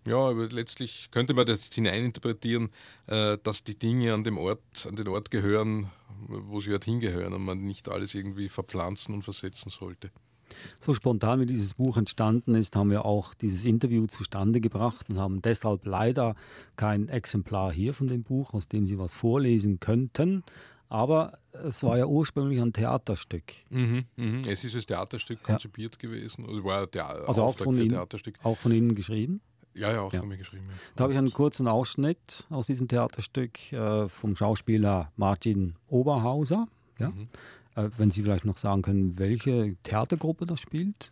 ja, 0.04 0.16
aber 0.16 0.48
letztlich 0.48 1.08
könnte 1.10 1.34
man 1.34 1.46
das 1.46 1.68
hineininterpretieren, 1.72 2.70
äh, 3.06 3.38
dass 3.42 3.64
die 3.64 3.78
Dinge 3.78 4.14
an 4.14 4.24
dem 4.24 4.38
Ort, 4.38 4.86
an 4.86 4.96
den 4.96 5.08
Ort 5.08 5.30
gehören, 5.30 5.90
wo 6.28 6.60
sie 6.60 6.70
halt 6.70 6.84
hingehören 6.84 7.32
und 7.32 7.44
man 7.44 7.62
nicht 7.62 7.88
alles 7.88 8.14
irgendwie 8.14 8.48
verpflanzen 8.48 9.14
und 9.14 9.22
versetzen 9.22 9.70
sollte. 9.70 10.10
So 10.80 10.94
spontan 10.94 11.40
wie 11.40 11.46
dieses 11.46 11.74
Buch 11.74 11.96
entstanden 11.96 12.54
ist, 12.54 12.76
haben 12.76 12.90
wir 12.90 13.04
auch 13.04 13.34
dieses 13.34 13.64
Interview 13.64 14.06
zustande 14.06 14.60
gebracht 14.60 15.08
und 15.08 15.18
haben 15.18 15.40
deshalb 15.40 15.86
leider 15.86 16.34
kein 16.76 17.08
Exemplar 17.08 17.72
hier 17.72 17.94
von 17.94 18.08
dem 18.08 18.22
Buch, 18.22 18.52
aus 18.52 18.68
dem 18.68 18.86
Sie 18.86 18.98
was 18.98 19.14
vorlesen 19.14 19.80
könnten. 19.80 20.44
Aber 20.88 21.38
es 21.52 21.82
war 21.84 21.96
ja 21.96 22.04
ursprünglich 22.04 22.60
ein 22.60 22.74
Theaterstück. 22.74 23.54
Mhm, 23.70 24.04
mh. 24.16 24.42
Es 24.46 24.62
ist 24.62 24.74
als 24.74 24.84
Theaterstück 24.84 25.42
konzipiert 25.42 25.94
ja. 25.94 26.00
gewesen. 26.08 26.44
Also, 26.46 26.64
war 26.64 26.86
der 26.86 27.08
also 27.26 27.44
auch 27.44 27.56
von, 27.56 27.78
Ihnen, 27.78 27.96
auch 27.96 28.58
von 28.58 28.72
Ihnen 28.72 28.94
geschrieben? 28.94 29.40
Ja, 29.74 29.92
ja, 29.92 30.00
auch 30.02 30.12
ja. 30.12 30.20
von 30.20 30.28
mir 30.28 30.36
geschrieben. 30.36 30.66
Ja. 30.68 30.74
Da 30.96 31.04
habe 31.04 31.12
ich 31.12 31.18
einen 31.18 31.32
kurzen 31.32 31.66
Ausschnitt 31.66 32.46
aus 32.50 32.66
diesem 32.66 32.88
Theaterstück 32.88 33.72
äh, 33.72 34.08
vom 34.08 34.36
Schauspieler 34.36 35.10
Martin 35.16 35.76
Oberhauser. 35.88 36.68
Ja? 36.98 37.10
Mhm. 37.10 37.28
Äh, 37.74 37.88
wenn 37.96 38.10
Sie 38.10 38.22
vielleicht 38.22 38.44
noch 38.44 38.58
sagen 38.58 38.82
können, 38.82 39.18
welche 39.18 39.76
Theatergruppe 39.82 40.46
das 40.46 40.60
spielt? 40.60 41.10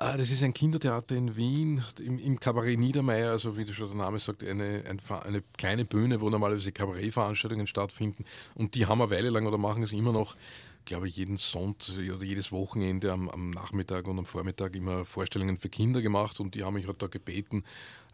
Ah, 0.00 0.16
das 0.16 0.30
ist 0.30 0.44
ein 0.44 0.54
Kindertheater 0.54 1.16
in 1.16 1.36
Wien, 1.36 1.82
im, 1.98 2.20
im 2.20 2.38
Kabarett 2.38 2.78
Niedermeyer, 2.78 3.32
also 3.32 3.56
wie 3.56 3.66
schon 3.72 3.88
der 3.88 3.96
Name 3.96 4.20
sagt, 4.20 4.44
eine, 4.44 4.84
ein, 4.88 5.00
eine 5.24 5.42
kleine 5.56 5.84
Bühne, 5.84 6.20
wo 6.20 6.30
normalerweise 6.30 6.70
Kabarettveranstaltungen 6.70 7.66
stattfinden. 7.66 8.24
Und 8.54 8.76
die 8.76 8.86
haben 8.86 9.02
eine 9.02 9.10
Weile 9.10 9.30
lang 9.30 9.46
oder 9.48 9.58
machen 9.58 9.82
es 9.82 9.90
immer 9.90 10.12
noch 10.12 10.36
glaube 10.88 11.06
ich, 11.06 11.16
jeden 11.16 11.36
Sonntag 11.36 11.98
oder 11.98 12.24
jedes 12.24 12.50
Wochenende 12.50 13.12
am, 13.12 13.28
am, 13.28 13.50
Nachmittag 13.50 14.08
und 14.08 14.18
am 14.18 14.24
Vormittag 14.24 14.74
immer 14.74 15.04
Vorstellungen 15.04 15.58
für 15.58 15.68
Kinder 15.68 16.00
gemacht 16.00 16.40
und 16.40 16.54
die 16.54 16.64
haben 16.64 16.74
mich 16.74 16.86
halt 16.86 17.02
da 17.02 17.08
gebeten, 17.08 17.62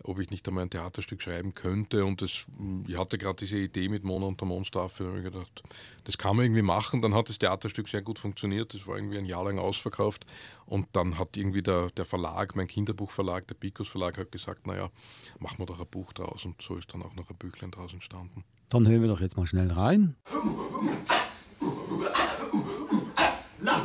ob 0.02 0.18
ich 0.18 0.30
nicht 0.30 0.46
einmal 0.48 0.64
ein 0.64 0.70
Theaterstück 0.70 1.22
schreiben 1.22 1.54
könnte. 1.54 2.04
Und 2.04 2.20
das, 2.20 2.46
ich 2.88 2.98
hatte 2.98 3.16
gerade 3.16 3.36
diese 3.36 3.58
Idee 3.58 3.88
mit 3.88 4.02
Mona 4.02 4.26
und 4.26 4.40
der 4.40 4.48
Monstaffe, 4.48 5.04
da 5.04 5.10
habe 5.10 5.18
ich 5.18 5.24
gedacht, 5.24 5.62
das 6.02 6.18
kann 6.18 6.34
man 6.34 6.46
irgendwie 6.46 6.62
machen. 6.62 7.00
Dann 7.00 7.14
hat 7.14 7.28
das 7.28 7.38
Theaterstück 7.38 7.88
sehr 7.88 8.02
gut 8.02 8.18
funktioniert, 8.18 8.74
das 8.74 8.88
war 8.88 8.96
irgendwie 8.96 9.18
ein 9.18 9.24
Jahr 9.24 9.44
lang 9.44 9.60
ausverkauft. 9.60 10.26
Und 10.66 10.88
dann 10.94 11.16
hat 11.16 11.36
irgendwie 11.36 11.62
der, 11.62 11.90
der 11.90 12.04
Verlag, 12.04 12.56
mein 12.56 12.66
Kinderbuchverlag, 12.66 13.46
der 13.46 13.54
Picos 13.54 13.86
Verlag, 13.86 14.18
hat 14.18 14.32
gesagt, 14.32 14.66
naja, 14.66 14.90
machen 15.38 15.60
wir 15.60 15.66
doch 15.66 15.78
ein 15.78 15.86
Buch 15.86 16.12
draus. 16.12 16.44
Und 16.44 16.60
so 16.60 16.76
ist 16.76 16.92
dann 16.92 17.04
auch 17.04 17.14
noch 17.14 17.30
ein 17.30 17.36
Büchlein 17.36 17.70
draus 17.70 17.92
entstanden. 17.92 18.42
Dann 18.68 18.88
hören 18.88 19.02
wir 19.02 19.08
doch 19.08 19.20
jetzt 19.20 19.36
mal 19.36 19.46
schnell 19.46 19.70
rein. 19.70 20.16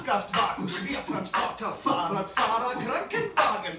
Lastkraftwagen, 0.09 0.67
Schwertransporter, 0.67 1.71
Fahrradfahrer, 1.71 2.73
Krankenwagen. 2.73 3.77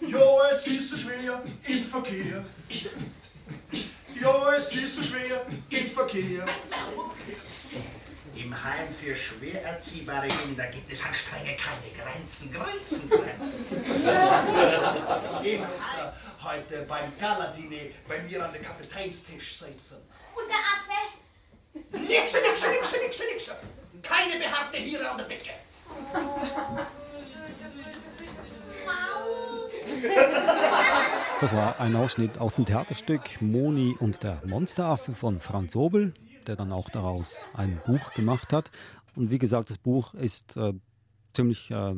Jo, 0.00 0.40
es 0.52 0.66
ist 0.68 0.90
so 0.90 0.96
schwer 0.98 1.42
im 1.66 1.84
Verkehr. 1.84 2.44
Jo, 4.14 4.50
es 4.56 4.72
ist 4.72 4.94
so 4.94 5.02
schwer 5.02 5.44
im 5.68 5.90
Verkehr. 5.90 6.46
Im 8.36 8.64
Heim 8.64 8.94
für 8.94 9.16
schwer 9.16 9.64
erziehbare 9.64 10.28
Kinder 10.28 10.68
gibt 10.68 10.92
es 10.92 11.04
an 11.04 11.14
Strenge 11.14 11.56
keine 11.56 11.90
Grenzen, 11.92 12.52
Grenzen, 12.52 13.10
Grenzen. 13.10 13.66
Heute 16.44 16.82
beim 16.88 17.18
Galadine 17.18 17.90
bei 18.06 18.22
mir 18.22 18.44
an 18.44 18.52
der 18.52 18.62
Kapitänstisch 18.62 19.58
sitzen. 19.58 19.96
Und 20.36 20.48
der 20.48 20.56
Affe? 20.56 20.91
Nixe, 22.12 22.38
nixe, 22.46 22.68
nixe, 22.68 22.96
nixe, 23.02 23.24
nixe. 23.32 23.52
Keine 24.02 24.38
behaarte 24.38 24.76
Hiere 24.76 25.08
an 25.08 25.16
der 25.16 25.28
Decke. 25.28 25.52
Das 31.40 31.56
war 31.56 31.80
ein 31.80 31.96
Ausschnitt 31.96 32.36
aus 32.36 32.56
dem 32.56 32.66
Theaterstück 32.66 33.40
Moni 33.40 33.96
und 33.98 34.22
der 34.22 34.42
Monsteraffe 34.44 35.14
von 35.14 35.40
Franz 35.40 35.74
Obel, 35.74 36.12
der 36.46 36.56
dann 36.56 36.70
auch 36.70 36.90
daraus 36.90 37.48
ein 37.54 37.80
Buch 37.86 38.12
gemacht 38.12 38.52
hat. 38.52 38.70
Und 39.16 39.30
wie 39.30 39.38
gesagt, 39.38 39.70
das 39.70 39.78
Buch 39.78 40.12
ist 40.12 40.58
äh, 40.58 40.74
ziemlich 41.32 41.70
äh, 41.70 41.94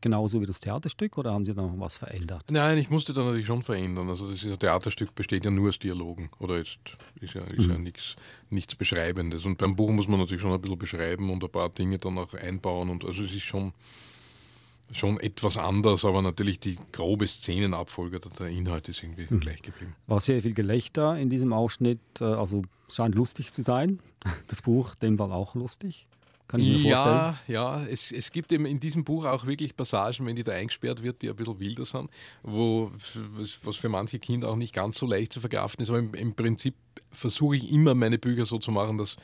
genauso 0.00 0.40
wie 0.40 0.46
das 0.46 0.60
Theaterstück 0.60 1.18
oder 1.18 1.32
haben 1.32 1.44
Sie 1.44 1.54
da 1.54 1.62
noch 1.62 1.78
was 1.78 1.98
verändert? 1.98 2.44
Nein, 2.50 2.78
ich 2.78 2.90
musste 2.90 3.12
da 3.14 3.22
natürlich 3.22 3.46
schon 3.46 3.62
verändern. 3.62 4.08
Also 4.08 4.30
das 4.30 4.40
Theaterstück 4.58 5.14
besteht 5.14 5.44
ja 5.44 5.50
nur 5.50 5.68
aus 5.68 5.78
Dialogen 5.78 6.30
oder 6.38 6.58
ist, 6.58 6.78
ist 7.20 7.34
ja, 7.34 7.42
ist 7.42 7.58
mhm. 7.58 7.70
ja 7.70 7.78
nichts, 7.78 8.16
nichts 8.50 8.74
Beschreibendes. 8.74 9.44
Und 9.44 9.58
beim 9.58 9.76
Buch 9.76 9.90
muss 9.90 10.08
man 10.08 10.18
natürlich 10.18 10.42
schon 10.42 10.52
ein 10.52 10.60
bisschen 10.60 10.78
beschreiben 10.78 11.30
und 11.30 11.42
ein 11.42 11.50
paar 11.50 11.68
Dinge 11.68 11.98
dann 11.98 12.18
auch 12.18 12.34
einbauen. 12.34 12.90
Und 12.90 13.04
also 13.04 13.22
es 13.22 13.32
ist 13.32 13.42
schon, 13.42 13.72
schon 14.92 15.20
etwas 15.20 15.56
anders, 15.56 16.04
aber 16.04 16.22
natürlich 16.22 16.60
die 16.60 16.78
grobe 16.92 17.26
Szenenabfolge, 17.26 18.20
der 18.20 18.48
Inhalt 18.48 18.88
ist 18.88 19.02
irgendwie 19.02 19.26
mhm. 19.28 19.40
gleich 19.40 19.62
geblieben. 19.62 19.94
War 20.06 20.20
sehr 20.20 20.42
viel 20.42 20.54
Gelächter 20.54 21.16
in 21.16 21.30
diesem 21.30 21.52
Ausschnitt, 21.52 22.00
äh, 22.20 22.24
also 22.24 22.62
scheint 22.88 23.14
lustig 23.14 23.52
zu 23.52 23.62
sein. 23.62 24.00
Das 24.48 24.62
Buch, 24.62 24.96
dem 24.96 25.20
war 25.20 25.32
auch 25.32 25.54
lustig. 25.54 26.08
Kann 26.48 26.60
ich 26.60 26.68
mir 26.68 26.90
vorstellen. 26.90 27.16
Ja, 27.16 27.38
ja 27.48 27.84
es, 27.86 28.12
es 28.12 28.30
gibt 28.30 28.52
eben 28.52 28.66
in 28.66 28.78
diesem 28.78 29.04
Buch 29.04 29.24
auch 29.24 29.46
wirklich 29.46 29.76
Passagen, 29.76 30.26
wenn 30.26 30.36
die 30.36 30.44
da 30.44 30.52
eingesperrt 30.52 31.02
wird, 31.02 31.22
die 31.22 31.28
ein 31.28 31.36
bisschen 31.36 31.58
wilder 31.58 31.84
sind, 31.84 32.10
wo, 32.42 32.92
was 33.62 33.76
für 33.76 33.88
manche 33.88 34.18
Kinder 34.18 34.48
auch 34.48 34.56
nicht 34.56 34.74
ganz 34.74 34.98
so 34.98 35.06
leicht 35.06 35.32
zu 35.32 35.40
verkraften 35.40 35.82
ist. 35.82 35.88
Aber 35.88 35.98
im, 35.98 36.14
im 36.14 36.34
Prinzip 36.34 36.74
versuche 37.10 37.56
ich 37.56 37.72
immer, 37.72 37.94
meine 37.94 38.18
Bücher 38.18 38.46
so 38.46 38.58
zu 38.58 38.70
machen, 38.70 38.98
dass, 38.98 39.16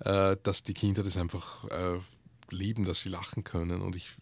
äh, 0.00 0.36
dass 0.42 0.62
die 0.62 0.74
Kinder 0.74 1.02
das 1.02 1.16
einfach 1.16 1.64
äh, 1.64 1.98
lieben, 2.50 2.84
dass 2.84 3.02
sie 3.02 3.08
lachen 3.08 3.42
können. 3.42 3.82
Und 3.82 3.96
ich, 3.96 4.16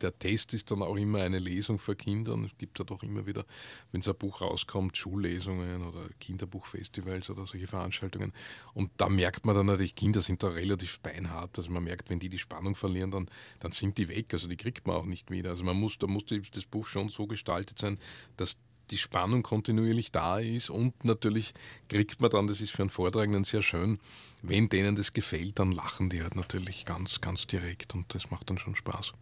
der 0.00 0.18
Test 0.18 0.54
ist 0.54 0.70
dann 0.70 0.82
auch 0.82 0.96
immer 0.96 1.20
eine 1.20 1.38
Lesung 1.38 1.78
für 1.78 1.96
Kinder. 1.96 2.36
Es 2.44 2.56
gibt 2.58 2.78
ja 2.78 2.84
doch 2.84 3.02
immer 3.02 3.26
wieder, 3.26 3.44
wenn 3.92 4.02
so 4.02 4.12
ein 4.12 4.18
Buch 4.18 4.40
rauskommt, 4.40 4.96
Schullesungen 4.96 5.84
oder 5.86 6.08
Kinderbuchfestivals 6.20 7.30
oder 7.30 7.46
solche 7.46 7.66
Veranstaltungen. 7.66 8.32
Und 8.74 8.90
da 8.96 9.08
merkt 9.08 9.46
man 9.46 9.54
dann 9.54 9.66
natürlich, 9.66 9.94
Kinder 9.94 10.22
sind 10.22 10.42
da 10.42 10.48
relativ 10.48 11.00
beinhart. 11.00 11.56
Also 11.58 11.70
man 11.70 11.84
merkt, 11.84 12.10
wenn 12.10 12.20
die 12.20 12.28
die 12.28 12.38
Spannung 12.38 12.74
verlieren, 12.74 13.10
dann, 13.10 13.28
dann 13.60 13.72
sind 13.72 13.98
die 13.98 14.08
weg. 14.08 14.32
Also 14.32 14.48
die 14.48 14.56
kriegt 14.56 14.86
man 14.86 14.96
auch 14.96 15.06
nicht 15.06 15.30
wieder. 15.30 15.50
Also 15.50 15.64
man 15.64 15.76
muss, 15.76 15.98
da 15.98 16.06
muss 16.06 16.24
das 16.26 16.64
Buch 16.64 16.86
schon 16.86 17.08
so 17.08 17.26
gestaltet 17.26 17.78
sein, 17.78 17.98
dass 18.36 18.56
die 18.90 18.98
Spannung 18.98 19.42
kontinuierlich 19.42 20.12
da 20.12 20.38
ist 20.38 20.70
und 20.70 21.04
natürlich 21.04 21.54
kriegt 21.88 22.20
man 22.20 22.30
dann, 22.30 22.46
das 22.46 22.60
ist 22.60 22.70
für 22.70 22.82
einen 22.82 22.90
Vortragenden 22.90 23.44
sehr 23.44 23.62
schön, 23.62 23.98
wenn 24.42 24.68
denen 24.68 24.96
das 24.96 25.12
gefällt, 25.12 25.58
dann 25.58 25.72
lachen 25.72 26.10
die 26.10 26.22
halt 26.22 26.36
natürlich 26.36 26.84
ganz, 26.84 27.20
ganz 27.20 27.46
direkt 27.46 27.94
und 27.94 28.14
das 28.14 28.30
macht 28.30 28.48
dann 28.50 28.58
schon 28.58 28.76
Spaß. 28.76 29.12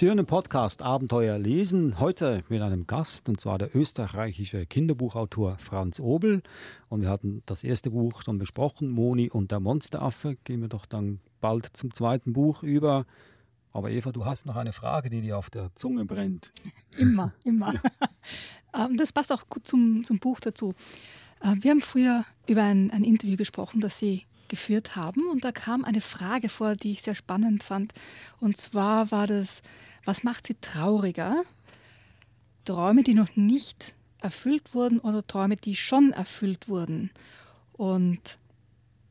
Sie 0.00 0.06
hören 0.06 0.16
den 0.16 0.24
Podcast 0.24 0.80
Abenteuer 0.80 1.38
lesen, 1.38 2.00
heute 2.00 2.42
mit 2.48 2.62
einem 2.62 2.86
Gast, 2.86 3.28
und 3.28 3.38
zwar 3.38 3.58
der 3.58 3.76
österreichische 3.76 4.64
Kinderbuchautor 4.64 5.58
Franz 5.58 6.00
Obel. 6.00 6.40
Und 6.88 7.02
wir 7.02 7.10
hatten 7.10 7.42
das 7.44 7.62
erste 7.62 7.90
Buch 7.90 8.22
schon 8.22 8.38
besprochen, 8.38 8.88
Moni 8.88 9.28
und 9.28 9.52
der 9.52 9.60
Monsteraffe. 9.60 10.38
Gehen 10.44 10.62
wir 10.62 10.68
doch 10.68 10.86
dann 10.86 11.20
bald 11.42 11.66
zum 11.76 11.92
zweiten 11.92 12.32
Buch 12.32 12.62
über. 12.62 13.04
Aber 13.74 13.90
Eva, 13.90 14.10
du 14.10 14.24
hast 14.24 14.46
noch 14.46 14.56
eine 14.56 14.72
Frage, 14.72 15.10
die 15.10 15.20
dir 15.20 15.36
auf 15.36 15.50
der 15.50 15.68
Zunge 15.74 16.06
brennt. 16.06 16.50
Immer, 16.96 17.34
immer. 17.44 17.74
Ähm, 18.72 18.96
das 18.96 19.12
passt 19.12 19.30
auch 19.30 19.50
gut 19.50 19.66
zum, 19.66 20.02
zum 20.04 20.18
Buch 20.18 20.40
dazu. 20.40 20.72
Äh, 21.42 21.56
wir 21.60 21.72
haben 21.72 21.82
früher 21.82 22.24
über 22.46 22.62
ein, 22.62 22.90
ein 22.90 23.04
Interview 23.04 23.36
gesprochen, 23.36 23.82
das 23.82 23.98
Sie 23.98 24.24
geführt 24.48 24.96
haben. 24.96 25.28
Und 25.30 25.44
da 25.44 25.52
kam 25.52 25.84
eine 25.84 26.00
Frage 26.00 26.48
vor, 26.48 26.74
die 26.74 26.92
ich 26.92 27.02
sehr 27.02 27.14
spannend 27.14 27.62
fand. 27.62 27.92
Und 28.40 28.56
zwar 28.56 29.10
war 29.10 29.26
das, 29.26 29.62
was 30.04 30.22
macht 30.22 30.46
Sie 30.46 30.56
trauriger? 30.60 31.42
Träume, 32.64 33.02
die 33.02 33.14
noch 33.14 33.36
nicht 33.36 33.94
erfüllt 34.20 34.74
wurden 34.74 34.98
oder 34.98 35.26
Träume, 35.26 35.56
die 35.56 35.76
schon 35.76 36.12
erfüllt 36.12 36.68
wurden? 36.68 37.10
Und 37.72 38.38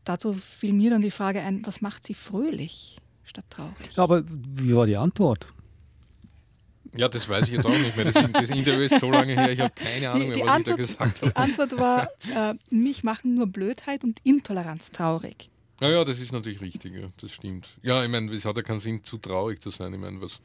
dazu 0.03 0.33
fiel 0.33 0.73
mir 0.73 0.91
dann 0.91 1.01
die 1.01 1.11
Frage 1.11 1.41
ein, 1.41 1.65
was 1.65 1.81
macht 1.81 2.05
Sie 2.05 2.13
fröhlich 2.13 2.97
statt 3.23 3.45
traurig? 3.49 3.97
Aber 3.97 4.23
wie 4.27 4.75
war 4.75 4.85
die 4.85 4.97
Antwort? 4.97 5.53
Ja, 6.95 7.07
das 7.07 7.29
weiß 7.29 7.45
ich 7.45 7.53
jetzt 7.53 7.65
auch 7.65 7.69
nicht 7.69 7.95
mehr. 7.95 8.05
Das, 8.11 8.31
das 8.31 8.49
Interview 8.49 8.81
ist 8.81 8.99
so 8.99 9.11
lange 9.11 9.33
her, 9.33 9.51
ich 9.51 9.59
habe 9.59 9.73
keine 9.75 10.09
Ahnung 10.09 10.29
die, 10.29 10.33
die 10.33 10.43
mehr, 10.43 10.45
was 10.45 10.55
Antwort, 10.55 10.79
ich 10.79 10.95
da 10.95 11.05
gesagt 11.05 11.21
habe. 11.21 11.31
Die 11.31 11.35
Antwort 11.35 11.77
war, 11.77 12.09
äh, 12.33 12.55
mich 12.71 13.03
machen 13.03 13.35
nur 13.35 13.47
Blödheit 13.47 14.03
und 14.03 14.19
Intoleranz 14.23 14.91
traurig. 14.91 15.49
Ja, 15.81 15.89
ja, 15.89 16.03
das 16.03 16.19
ist 16.19 16.33
natürlich 16.33 16.59
richtig, 16.59 16.93
ja, 16.93 17.09
das 17.21 17.31
stimmt. 17.31 17.67
Ja, 17.81 18.03
ich 18.03 18.09
meine, 18.09 18.33
es 18.33 18.43
hat 18.43 18.57
ja 18.57 18.63
keinen 18.63 18.81
Sinn, 18.81 19.03
zu 19.03 19.17
traurig 19.17 19.61
zu 19.61 19.71
sein. 19.71 19.93
Ich 19.93 19.99
meine, 19.99 20.19
was, 20.19 20.41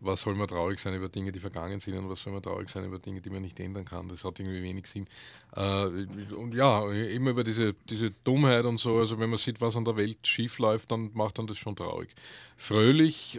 was 0.00 0.20
soll 0.22 0.34
man 0.34 0.48
traurig 0.48 0.80
sein 0.80 0.94
über 0.94 1.08
Dinge, 1.08 1.30
die 1.30 1.38
vergangen 1.38 1.78
sind 1.78 1.96
und 1.96 2.08
was 2.08 2.20
soll 2.20 2.32
man 2.32 2.42
traurig 2.42 2.68
sein 2.68 2.84
über 2.84 2.98
Dinge, 2.98 3.20
die 3.20 3.30
man 3.30 3.42
nicht 3.42 3.60
ändern 3.60 3.84
kann. 3.84 4.08
Das 4.08 4.24
hat 4.24 4.40
irgendwie 4.40 4.60
wenig 4.60 4.86
Sinn. 4.88 5.06
Äh, 5.54 5.86
und 6.34 6.54
ja, 6.54 6.90
immer 6.90 7.30
über 7.30 7.44
diese, 7.44 7.74
diese 7.88 8.10
Dummheit 8.24 8.64
und 8.64 8.78
so, 8.78 8.96
also 8.96 9.20
wenn 9.20 9.30
man 9.30 9.38
sieht, 9.38 9.60
was 9.60 9.76
an 9.76 9.84
der 9.84 9.96
Welt 9.96 10.26
schief 10.26 10.58
läuft, 10.58 10.90
dann 10.90 11.12
macht 11.14 11.38
dann 11.38 11.46
das 11.46 11.58
schon 11.58 11.76
traurig. 11.76 12.10
Fröhlich, 12.56 13.38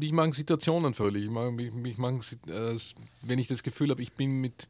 ich 0.00 0.12
mag 0.12 0.34
Situationen 0.36 0.94
fröhlich. 0.94 1.24
Ich 1.24 1.30
mag, 1.30 1.52
ich, 1.60 1.72
ich 1.84 1.98
mag 1.98 2.20
äh, 2.46 2.78
wenn 3.22 3.38
ich 3.40 3.48
das 3.48 3.64
Gefühl 3.64 3.90
habe, 3.90 4.02
ich 4.02 4.12
bin 4.12 4.40
mit, 4.40 4.68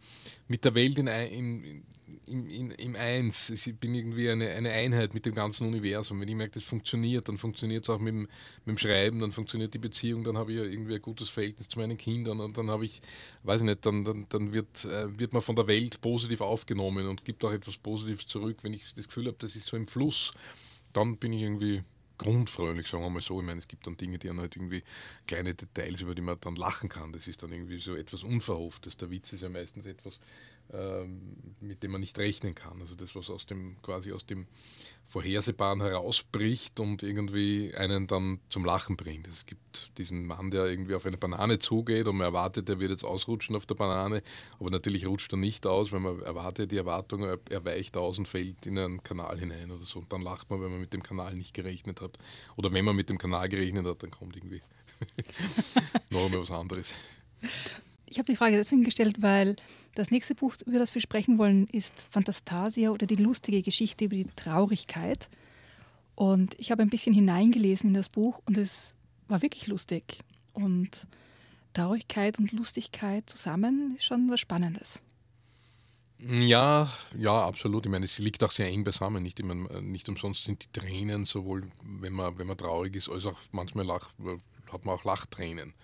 mit 0.49 0.65
der 0.65 0.75
Welt 0.75 0.99
in, 0.99 1.09
in, 1.09 1.85
im, 2.27 2.49
in, 2.49 2.71
im 2.73 2.97
Eins. 2.97 3.51
Ich 3.51 3.75
bin 3.77 3.95
irgendwie 3.95 4.29
eine, 4.29 4.51
eine 4.51 4.71
Einheit 4.71 5.15
mit 5.15 5.27
dem 5.27 5.35
ganzen 5.35 5.67
Universum. 5.67 6.21
Wenn 6.21 6.29
ich 6.29 6.35
merke, 6.35 6.55
das 6.55 6.65
funktioniert, 6.65 7.29
dann 7.29 7.39
funktioniert 7.39 7.85
es 7.85 7.91
auch 7.91 7.99
mit 7.99 8.15
dem, 8.15 8.23
mit 8.65 8.77
dem 8.77 8.79
Schreiben, 8.79 9.21
dann 9.21 9.33
funktioniert 9.33 9.75
die 9.75 9.79
Beziehung, 9.79 10.25
dann 10.25 10.37
habe 10.37 10.53
ich 10.53 10.59
ja 10.59 10.65
irgendwie 10.65 10.95
ein 10.95 11.03
gutes 11.03 11.29
Verhältnis 11.29 11.69
zu 11.69 11.79
meinen 11.79 11.97
Kindern 11.97 12.41
und 12.41 12.59
dann 12.59 12.71
habe 12.71 12.85
ich, 12.85 13.01
weiß 13.45 13.61
ich 13.61 13.67
nicht, 13.67 13.87
dann, 13.87 14.05
dann, 14.05 14.27
dann 14.29 14.53
wird, 14.53 14.85
äh, 14.85 15.19
wird 15.19 15.33
man 15.33 15.43
von 15.43 15.57
der 15.57 15.67
Welt 15.67 16.01
positiv 16.01 16.41
aufgenommen 16.41 17.07
und 17.07 17.25
gibt 17.25 17.45
auch 17.45 17.53
etwas 17.53 17.77
Positives 17.79 18.27
zurück. 18.27 18.59
Wenn 18.63 18.75
ich 18.75 18.83
das 18.95 19.07
Gefühl 19.07 19.27
habe, 19.27 19.37
das 19.39 19.57
ist 19.57 19.67
so 19.67 19.77
im 19.77 19.87
Fluss, 19.87 20.33
dann 20.93 21.17
bin 21.19 21.33
ich 21.33 21.43
irgendwie 21.43 21.83
grundfreundlich, 22.19 22.87
sagen 22.89 23.03
wir 23.05 23.11
mal 23.11 23.23
so. 23.23 23.41
Ich 23.41 23.47
meine, 23.47 23.61
es 23.61 23.69
gibt 23.69 23.87
dann 23.87 23.97
Dinge, 23.97 24.19
die 24.19 24.29
haben 24.29 24.41
halt 24.41 24.57
irgendwie 24.57 24.83
kleine 25.27 25.55
Details, 25.55 26.01
über 26.01 26.15
die 26.15 26.23
man 26.23 26.39
dann 26.41 26.57
lachen 26.57 26.89
kann. 26.89 27.13
Das 27.13 27.29
ist 27.29 27.43
dann 27.43 27.53
irgendwie 27.53 27.79
so 27.79 27.95
etwas 27.95 28.23
Unverhofftes. 28.23 28.97
Der 28.97 29.11
Witz 29.11 29.33
ist 29.33 29.43
ja 29.43 29.49
meistens 29.49 29.87
etwas, 29.87 30.21
mit 31.61 31.83
dem 31.83 31.93
man 31.93 32.01
nicht 32.01 32.19
rechnen 32.19 32.55
kann. 32.55 32.81
Also 32.81 32.95
das, 32.95 33.15
was 33.15 33.31
aus 33.31 33.47
dem, 33.47 33.81
quasi 33.83 34.13
aus 34.13 34.27
dem, 34.27 34.47
Vorhersehbaren 35.09 35.81
herausbricht 35.81 36.81
und 36.81 37.03
irgendwie 37.05 37.73
einen 37.77 38.09
dann 38.09 38.41
zum 38.51 38.65
Lachen 38.65 38.97
bringt. 38.97 39.29
Es 39.29 39.47
gibt 39.47 39.97
diesen 39.99 40.27
Mann, 40.27 40.51
der 40.51 40.67
irgendwie 40.67 40.97
auf 40.97 41.07
eine 41.07 41.17
Banane 41.17 41.61
zugeht 41.61 42.09
und 42.09 42.17
man 42.17 42.27
erwartet, 42.27 42.69
er 42.69 42.81
wird 42.81 42.91
jetzt 42.91 43.05
ausrutschen 43.05 43.55
auf 43.55 43.67
der 43.67 43.77
Banane, 43.77 44.23
aber 44.59 44.71
natürlich 44.71 45.07
rutscht 45.07 45.33
er 45.33 45.39
nicht 45.39 45.65
aus, 45.65 45.93
weil 45.93 46.01
man 46.01 46.21
erwartet 46.23 46.73
die 46.73 46.77
Erwartung, 46.77 47.23
er 47.23 47.65
weicht 47.65 47.97
aus 47.97 48.19
und 48.19 48.27
fällt 48.27 48.67
in 48.67 48.79
einen 48.79 49.03
Kanal 49.05 49.39
hinein 49.39 49.71
oder 49.71 49.85
so. 49.85 50.01
Und 50.01 50.13
dann 50.13 50.23
lacht 50.23 50.51
man, 50.51 50.61
wenn 50.61 50.71
man 50.71 50.81
mit 50.81 50.93
dem 50.93 51.05
Kanal 51.05 51.35
nicht 51.37 51.55
gerechnet 51.55 52.01
hat. 52.01 52.19
Oder 52.57 52.73
wenn 52.73 52.85
man 52.85 52.97
mit 52.97 53.09
dem 53.09 53.19
Kanal 53.19 53.49
gerechnet 53.49 53.87
hat, 53.87 54.03
dann 54.03 54.11
kommt 54.11 54.37
irgendwie 54.37 54.61
noch 56.11 56.25
einmal 56.25 56.41
was 56.41 56.51
anderes. 56.51 56.93
Ich 58.07 58.19
habe 58.19 58.27
die 58.27 58.37
Frage 58.37 58.57
deswegen 58.57 58.83
gestellt, 58.83 59.23
weil 59.23 59.57
das 59.97 60.11
nächste 60.11 60.35
Buch, 60.35 60.55
über 60.67 60.79
das 60.79 60.95
wir 60.95 61.03
sprechen 61.03 61.39
wollen, 61.39 61.67
ist 61.69 62.07
Fantastasia 62.11 62.91
oder 62.91 63.07
die 63.07 63.17
lustige 63.17 63.63
Geschichte 63.63 64.05
über 64.05 64.17
die 64.17 64.27
Traurigkeit. 64.37 65.29
Und 66.15 66.55
ich 66.59 66.71
habe 66.71 66.83
ein 66.83 66.91
bisschen 66.91 67.15
hineingelesen 67.15 67.89
in 67.89 67.95
das 67.95 68.09
Buch 68.09 68.41
und 68.47 68.57
es 68.57 68.95
war 69.29 69.43
wirklich 69.43 69.67
lustig. 69.67 70.21
Und 70.53 71.07
Traurigkeit 71.73 72.39
und 72.39 72.53
Lustigkeit 72.53 73.29
zusammen 73.29 73.95
ist 73.97 74.05
schon 74.05 74.31
was 74.31 74.41
Spannendes. 74.41 75.03
Ja, 76.19 76.91
ja, 77.17 77.47
absolut. 77.47 77.85
Ich 77.85 77.93
meine, 77.93 78.07
es 78.07 78.19
liegt 78.19 78.43
auch 78.43 78.53
sehr 78.53 78.69
eng 78.69 78.85
beisammen. 78.85 79.23
Nicht, 79.23 79.43
meine, 79.43 79.83
nicht 79.83 80.09
umsonst 80.09 80.45
sind 80.45 80.65
die 80.65 80.81
Tränen, 80.81 81.27
sowohl 81.27 81.69
wenn 81.85 82.15
man, 82.15 82.39
wenn 82.39 82.47
man 82.47 82.57
traurig 82.57 82.97
ist, 82.97 83.11
als 83.11 83.27
auch 83.27 83.39
manchmal 83.53 83.85
lach, 83.85 84.11
hat 84.73 84.85
man 84.85 84.95
auch 84.95 85.05
Lachtränen. 85.05 85.75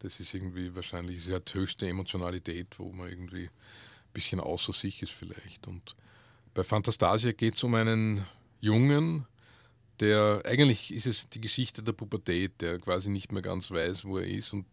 Das 0.00 0.20
ist 0.20 0.34
irgendwie 0.34 0.74
wahrscheinlich 0.74 1.24
die 1.24 1.54
höchste 1.54 1.88
Emotionalität, 1.88 2.78
wo 2.78 2.92
man 2.92 3.08
irgendwie 3.08 3.44
ein 3.44 4.12
bisschen 4.12 4.40
außer 4.40 4.72
sich 4.72 5.02
ist 5.02 5.12
vielleicht. 5.12 5.66
Und 5.66 5.96
bei 6.54 6.64
Fantastasia 6.64 7.32
geht 7.32 7.54
es 7.54 7.64
um 7.64 7.74
einen 7.74 8.24
Jungen, 8.60 9.26
der 10.00 10.42
eigentlich 10.44 10.92
ist 10.92 11.06
es 11.06 11.28
die 11.28 11.40
Geschichte 11.40 11.82
der 11.82 11.92
Pubertät, 11.92 12.60
der 12.60 12.78
quasi 12.78 13.08
nicht 13.08 13.32
mehr 13.32 13.42
ganz 13.42 13.70
weiß, 13.70 14.04
wo 14.04 14.18
er 14.18 14.26
ist 14.26 14.52
und 14.52 14.66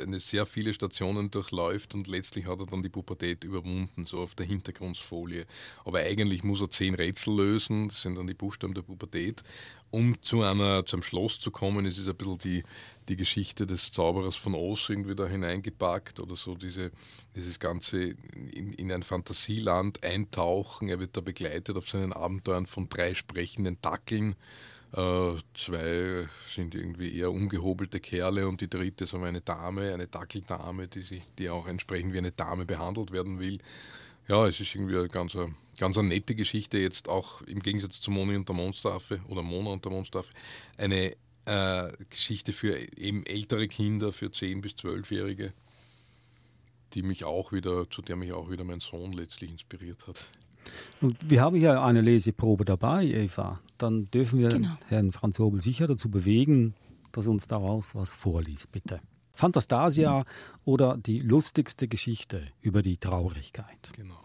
eine 0.00 0.20
sehr 0.20 0.46
viele 0.46 0.72
Stationen 0.72 1.30
durchläuft 1.30 1.94
und 1.94 2.08
letztlich 2.08 2.46
hat 2.46 2.58
er 2.60 2.66
dann 2.66 2.82
die 2.82 2.88
Pubertät 2.88 3.44
überwunden, 3.44 4.06
so 4.06 4.18
auf 4.20 4.34
der 4.34 4.46
Hintergrundfolie. 4.46 5.46
Aber 5.84 5.98
eigentlich 5.98 6.44
muss 6.44 6.62
er 6.62 6.70
zehn 6.70 6.94
Rätsel 6.94 7.36
lösen, 7.36 7.88
das 7.88 8.02
sind 8.02 8.16
dann 8.16 8.26
die 8.26 8.34
Buchstaben 8.34 8.74
der 8.74 8.82
Pubertät, 8.82 9.42
um 9.90 10.20
zu 10.22 10.42
einer, 10.42 10.86
zum 10.86 11.02
Schloss 11.02 11.38
zu 11.40 11.50
kommen. 11.50 11.84
Es 11.84 11.98
ist 11.98 12.08
ein 12.08 12.16
bisschen 12.16 12.38
die, 12.38 12.62
die 13.08 13.16
Geschichte 13.16 13.66
des 13.66 13.90
Zauberers 13.92 14.36
von 14.36 14.54
Oz 14.54 14.88
irgendwie 14.88 15.14
da 15.14 15.26
hineingepackt 15.26 16.20
oder 16.20 16.36
so 16.36 16.54
diese, 16.54 16.90
dieses 17.34 17.58
Ganze 17.58 18.14
in, 18.34 18.72
in 18.74 18.92
ein 18.92 19.02
Fantasieland 19.02 20.04
eintauchen. 20.04 20.88
Er 20.88 21.00
wird 21.00 21.16
da 21.16 21.20
begleitet 21.20 21.76
auf 21.76 21.88
seinen 21.88 22.12
Abenteuern 22.12 22.66
von 22.66 22.88
drei 22.88 23.14
sprechenden 23.14 23.78
Dackeln. 23.80 24.36
Äh, 24.92 25.32
zwei 25.54 26.28
sind 26.54 26.74
irgendwie 26.74 27.14
eher 27.16 27.30
ungehobelte 27.30 28.00
Kerle 28.00 28.48
und 28.48 28.60
die 28.60 28.70
dritte 28.70 29.04
ist 29.04 29.14
aber 29.14 29.26
eine 29.26 29.40
Dame, 29.40 29.92
eine 29.92 30.06
Dackeldame, 30.06 30.88
die, 30.88 31.02
sich, 31.02 31.22
die 31.38 31.50
auch 31.50 31.66
entsprechend 31.66 32.12
wie 32.12 32.18
eine 32.18 32.32
Dame 32.32 32.64
behandelt 32.64 33.12
werden 33.12 33.38
will. 33.38 33.58
Ja, 34.28 34.46
es 34.46 34.60
ist 34.60 34.74
irgendwie 34.74 34.96
eine 34.96 35.08
ganz, 35.08 35.36
ganz 35.78 35.96
eine 35.96 36.08
nette 36.08 36.34
Geschichte, 36.34 36.78
jetzt 36.78 37.08
auch 37.08 37.40
im 37.42 37.60
Gegensatz 37.60 38.00
zu 38.00 38.10
Moni 38.10 38.36
und 38.36 38.48
der 38.48 38.56
Monsteraffe 38.56 39.20
oder 39.28 39.42
Mona 39.42 39.70
und 39.70 39.84
der 39.84 39.92
Monsteraffe, 39.92 40.32
eine 40.76 41.16
äh, 41.48 41.92
Geschichte 42.10 42.52
für 42.52 42.76
eben 42.98 43.24
ältere 43.24 43.68
Kinder, 43.68 44.12
für 44.12 44.26
10- 44.26 44.60
bis 44.60 44.72
12-Jährige, 44.72 45.52
die 46.94 47.02
mich 47.02 47.24
auch 47.24 47.52
wieder, 47.52 47.88
zu 47.90 48.02
der 48.02 48.16
mich 48.16 48.32
auch 48.32 48.50
wieder 48.50 48.64
mein 48.64 48.80
Sohn 48.80 49.12
letztlich 49.12 49.50
inspiriert 49.50 50.06
hat. 50.06 50.30
Und 51.00 51.16
wir 51.30 51.40
haben 51.40 51.56
ja 51.56 51.82
eine 51.82 52.02
Leseprobe 52.02 52.64
dabei, 52.64 53.06
Eva. 53.06 53.58
Dann 53.78 54.10
dürfen 54.10 54.38
wir 54.38 54.50
genau. 54.50 54.76
Herrn 54.86 55.12
Franz 55.12 55.38
Hobel 55.38 55.60
sicher 55.60 55.86
dazu 55.86 56.10
bewegen, 56.10 56.74
dass 57.12 57.26
uns 57.26 57.46
daraus 57.46 57.94
was 57.94 58.14
vorliest, 58.14 58.70
bitte. 58.70 59.00
Fantastasia 59.32 60.24
oder 60.64 60.98
die 60.98 61.20
lustigste 61.20 61.88
Geschichte 61.88 62.48
über 62.60 62.82
die 62.82 62.98
Traurigkeit. 62.98 63.92
Genau. 63.94 64.18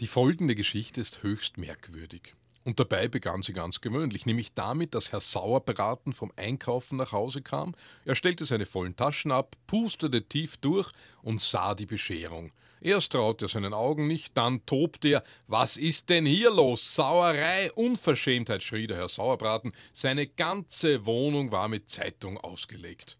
Die 0.00 0.06
folgende 0.06 0.54
Geschichte 0.54 1.00
ist 1.00 1.24
höchst 1.24 1.58
merkwürdig. 1.58 2.34
Und 2.62 2.78
dabei 2.78 3.08
begann 3.08 3.42
sie 3.42 3.52
ganz 3.52 3.80
gewöhnlich, 3.80 4.26
nämlich 4.26 4.54
damit, 4.54 4.94
dass 4.94 5.10
Herr 5.10 5.20
Sauerbraten 5.20 6.12
vom 6.12 6.30
Einkaufen 6.36 6.98
nach 6.98 7.10
Hause 7.10 7.42
kam. 7.42 7.74
Er 8.04 8.14
stellte 8.14 8.44
seine 8.44 8.64
vollen 8.64 8.94
Taschen 8.94 9.32
ab, 9.32 9.56
pustete 9.66 10.22
tief 10.22 10.56
durch 10.58 10.92
und 11.22 11.40
sah 11.40 11.74
die 11.74 11.86
Bescherung. 11.86 12.52
Erst 12.80 13.10
traute 13.10 13.46
er 13.46 13.48
seinen 13.48 13.74
Augen 13.74 14.06
nicht, 14.06 14.36
dann 14.36 14.64
tobte 14.66 15.08
er. 15.08 15.24
Was 15.48 15.76
ist 15.76 16.10
denn 16.10 16.26
hier 16.26 16.50
los? 16.52 16.94
Sauerei, 16.94 17.72
Unverschämtheit, 17.72 18.62
schrie 18.62 18.86
der 18.86 18.98
Herr 18.98 19.08
Sauerbraten. 19.08 19.72
Seine 19.94 20.28
ganze 20.28 21.06
Wohnung 21.06 21.50
war 21.50 21.66
mit 21.66 21.90
Zeitung 21.90 22.38
ausgelegt. 22.38 23.18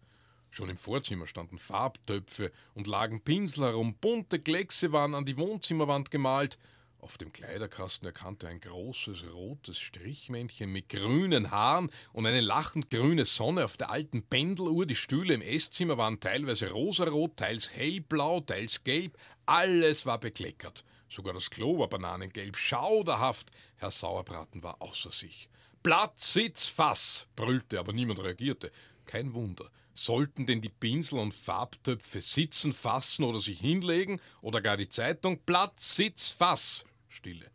Schon 0.51 0.69
im 0.69 0.77
Vorzimmer 0.77 1.27
standen 1.27 1.57
Farbtöpfe 1.57 2.51
und 2.73 2.87
lagen 2.87 3.21
Pinsel 3.21 3.65
herum, 3.65 3.95
bunte 3.95 4.39
Kleckse 4.39 4.91
waren 4.91 5.13
an 5.13 5.25
die 5.25 5.37
Wohnzimmerwand 5.37 6.09
gemalt. 6.11 6.57
Auf 7.01 7.17
dem 7.17 7.31
Kleiderkasten 7.31 8.07
erkannte 8.07 8.47
er 8.47 8.51
ein 8.51 8.59
großes 8.59 9.31
rotes 9.31 9.79
Strichmännchen 9.79 10.69
mit 10.69 10.89
grünen 10.89 11.49
Haaren 11.49 11.91
und 12.11 12.25
eine 12.25 12.41
lachend 12.41 12.89
grüne 12.89 13.23
Sonne 13.23 13.63
auf 13.63 13.77
der 13.77 13.89
alten 13.89 14.21
Pendeluhr. 14.23 14.85
Die 14.85 14.95
Stühle 14.95 15.33
im 15.33 15.41
Esszimmer 15.41 15.97
waren 15.97 16.19
teilweise 16.19 16.71
rosarot, 16.71 17.37
teils 17.37 17.69
hellblau, 17.71 18.41
teils 18.41 18.83
gelb. 18.83 19.17
Alles 19.45 20.05
war 20.05 20.19
bekleckert. 20.19 20.83
Sogar 21.07 21.33
das 21.33 21.49
Klo 21.49 21.79
war 21.79 21.87
bananengelb, 21.87 22.57
schauderhaft. 22.57 23.49
Herr 23.77 23.91
Sauerbraten 23.91 24.61
war 24.61 24.81
außer 24.81 25.11
sich. 25.11 25.47
Platz, 25.81 26.33
Sitz, 26.33 26.65
Fass, 26.65 27.27
brüllte, 27.37 27.79
aber 27.79 27.93
niemand 27.93 28.19
reagierte. 28.19 28.71
Kein 29.05 29.33
Wunder. 29.33 29.71
Sollten 29.93 30.45
denn 30.45 30.61
die 30.61 30.69
Pinsel 30.69 31.19
und 31.19 31.33
Farbtöpfe 31.33 32.21
sitzen, 32.21 32.73
fassen 32.73 33.23
oder 33.23 33.39
sich 33.39 33.59
hinlegen 33.59 34.21
oder 34.41 34.61
gar 34.61 34.77
die 34.77 34.89
Zeitung? 34.89 35.39
Platz, 35.45 35.95
Sitz, 35.95 36.29
Fass. 36.29 36.85
Stille. 37.09 37.51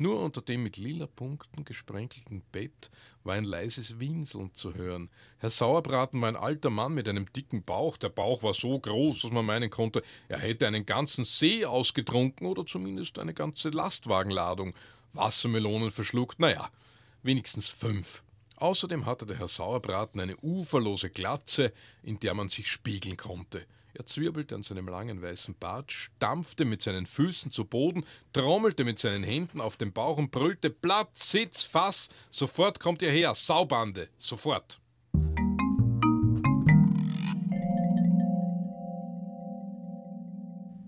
Nur 0.00 0.22
unter 0.22 0.40
dem 0.42 0.62
mit 0.62 0.76
lila 0.76 1.06
Punkten 1.06 1.64
gesprenkelten 1.64 2.42
Bett 2.52 2.88
war 3.24 3.34
ein 3.34 3.42
leises 3.42 3.98
Winseln 3.98 4.54
zu 4.54 4.74
hören. 4.74 5.10
Herr 5.38 5.50
Sauerbraten 5.50 6.20
war 6.20 6.28
ein 6.28 6.36
alter 6.36 6.70
Mann 6.70 6.94
mit 6.94 7.08
einem 7.08 7.32
dicken 7.32 7.64
Bauch. 7.64 7.96
Der 7.96 8.08
Bauch 8.08 8.44
war 8.44 8.54
so 8.54 8.78
groß, 8.78 9.22
dass 9.22 9.32
man 9.32 9.44
meinen 9.44 9.70
konnte, 9.70 10.04
er 10.28 10.38
hätte 10.38 10.68
einen 10.68 10.86
ganzen 10.86 11.24
See 11.24 11.64
ausgetrunken 11.64 12.46
oder 12.46 12.64
zumindest 12.64 13.18
eine 13.18 13.34
ganze 13.34 13.70
Lastwagenladung. 13.70 14.72
Wassermelonen 15.14 15.90
verschluckt, 15.90 16.38
naja, 16.38 16.70
wenigstens 17.24 17.68
fünf. 17.68 18.22
Außerdem 18.60 19.06
hatte 19.06 19.24
der 19.24 19.38
Herr 19.38 19.46
Sauerbraten 19.46 20.20
eine 20.20 20.36
uferlose 20.42 21.10
Glatze, 21.10 21.72
in 22.02 22.18
der 22.18 22.34
man 22.34 22.48
sich 22.48 22.68
spiegeln 22.68 23.16
konnte. 23.16 23.64
Er 23.94 24.04
zwirbelte 24.04 24.56
an 24.56 24.64
seinem 24.64 24.88
langen 24.88 25.22
weißen 25.22 25.54
Bart, 25.54 25.92
stampfte 25.92 26.64
mit 26.64 26.82
seinen 26.82 27.06
Füßen 27.06 27.52
zu 27.52 27.64
Boden, 27.64 28.04
trommelte 28.32 28.82
mit 28.82 28.98
seinen 28.98 29.22
Händen 29.22 29.60
auf 29.60 29.76
den 29.76 29.92
Bauch 29.92 30.18
und 30.18 30.32
brüllte 30.32 30.70
Platz, 30.70 31.30
Sitz, 31.30 31.62
Fass, 31.62 32.08
sofort 32.32 32.80
kommt 32.80 33.00
ihr 33.00 33.12
her, 33.12 33.34
Saubande, 33.36 34.08
sofort. 34.18 34.80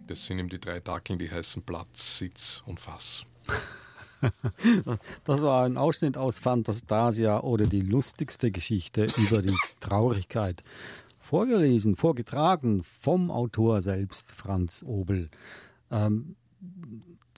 Das 0.09 0.27
sind 0.27 0.41
ihm 0.41 0.49
die 0.49 0.59
drei 0.59 0.81
Dackeln, 0.81 1.21
die 1.21 1.31
heißen 1.31 1.63
Platz, 1.63 2.19
Sitz 2.19 2.65
und 2.67 2.81
Fass. 2.81 3.25
Das 5.25 5.43
war 5.43 5.65
ein 5.65 5.77
Ausschnitt 5.77 6.17
aus 6.17 6.39
Fantastasia 6.39 7.41
oder 7.41 7.67
die 7.67 7.81
lustigste 7.81 8.51
Geschichte 8.51 9.07
über 9.17 9.43
die 9.43 9.57
Traurigkeit. 9.81 10.63
Vorgelesen, 11.19 11.97
vorgetragen 11.97 12.83
vom 12.83 13.31
Autor 13.31 13.83
selbst, 13.83 14.33
Franz 14.33 14.85
Obel. 14.87 15.31
Ähm, 15.91 16.37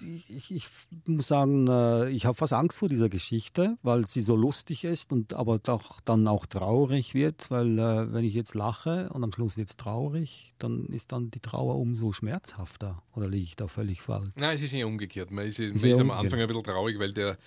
ich, 0.04 0.50
ich, 0.50 0.66
muss 1.06 1.28
sagen, 1.28 1.66
äh, 1.68 2.08
ich 2.10 2.26
habe 2.26 2.36
fast 2.36 2.52
Angst 2.52 2.78
vor 2.78 2.88
dieser 2.88 3.08
Geschichte, 3.08 3.76
weil 3.82 4.06
sie 4.06 4.20
so 4.20 4.36
lustig 4.36 4.84
ist 4.84 5.12
und 5.12 5.34
aber 5.34 5.58
doch 5.58 6.00
dann 6.00 6.26
auch 6.28 6.46
traurig 6.46 7.14
wird, 7.14 7.50
weil 7.50 7.78
äh, 7.78 8.12
wenn 8.12 8.24
ich 8.24 8.34
jetzt 8.34 8.54
lache 8.54 9.08
und 9.10 9.24
am 9.24 9.32
Schluss 9.32 9.56
wird 9.56 9.70
es 9.70 9.76
traurig, 9.76 10.54
dann 10.58 10.86
ist 10.86 11.12
dann 11.12 11.30
die 11.30 11.40
Trauer 11.40 11.76
umso 11.76 12.12
schmerzhafter. 12.12 13.02
Oder 13.14 13.28
liege 13.28 13.44
ich 13.44 13.56
da 13.56 13.68
völlig 13.68 14.02
falsch? 14.02 14.30
Nein, 14.36 14.56
es 14.56 14.62
ist 14.62 14.72
eher 14.72 14.86
umgekehrt. 14.86 15.30
Man 15.30 15.46
ist, 15.46 15.58
man 15.58 15.72
ist, 15.72 15.84
ist 15.84 16.00
am 16.00 16.10
Anfang 16.10 16.40
ein 16.40 16.46
bisschen 16.46 16.64
traurig, 16.64 16.98
weil 16.98 17.12
der, 17.12 17.38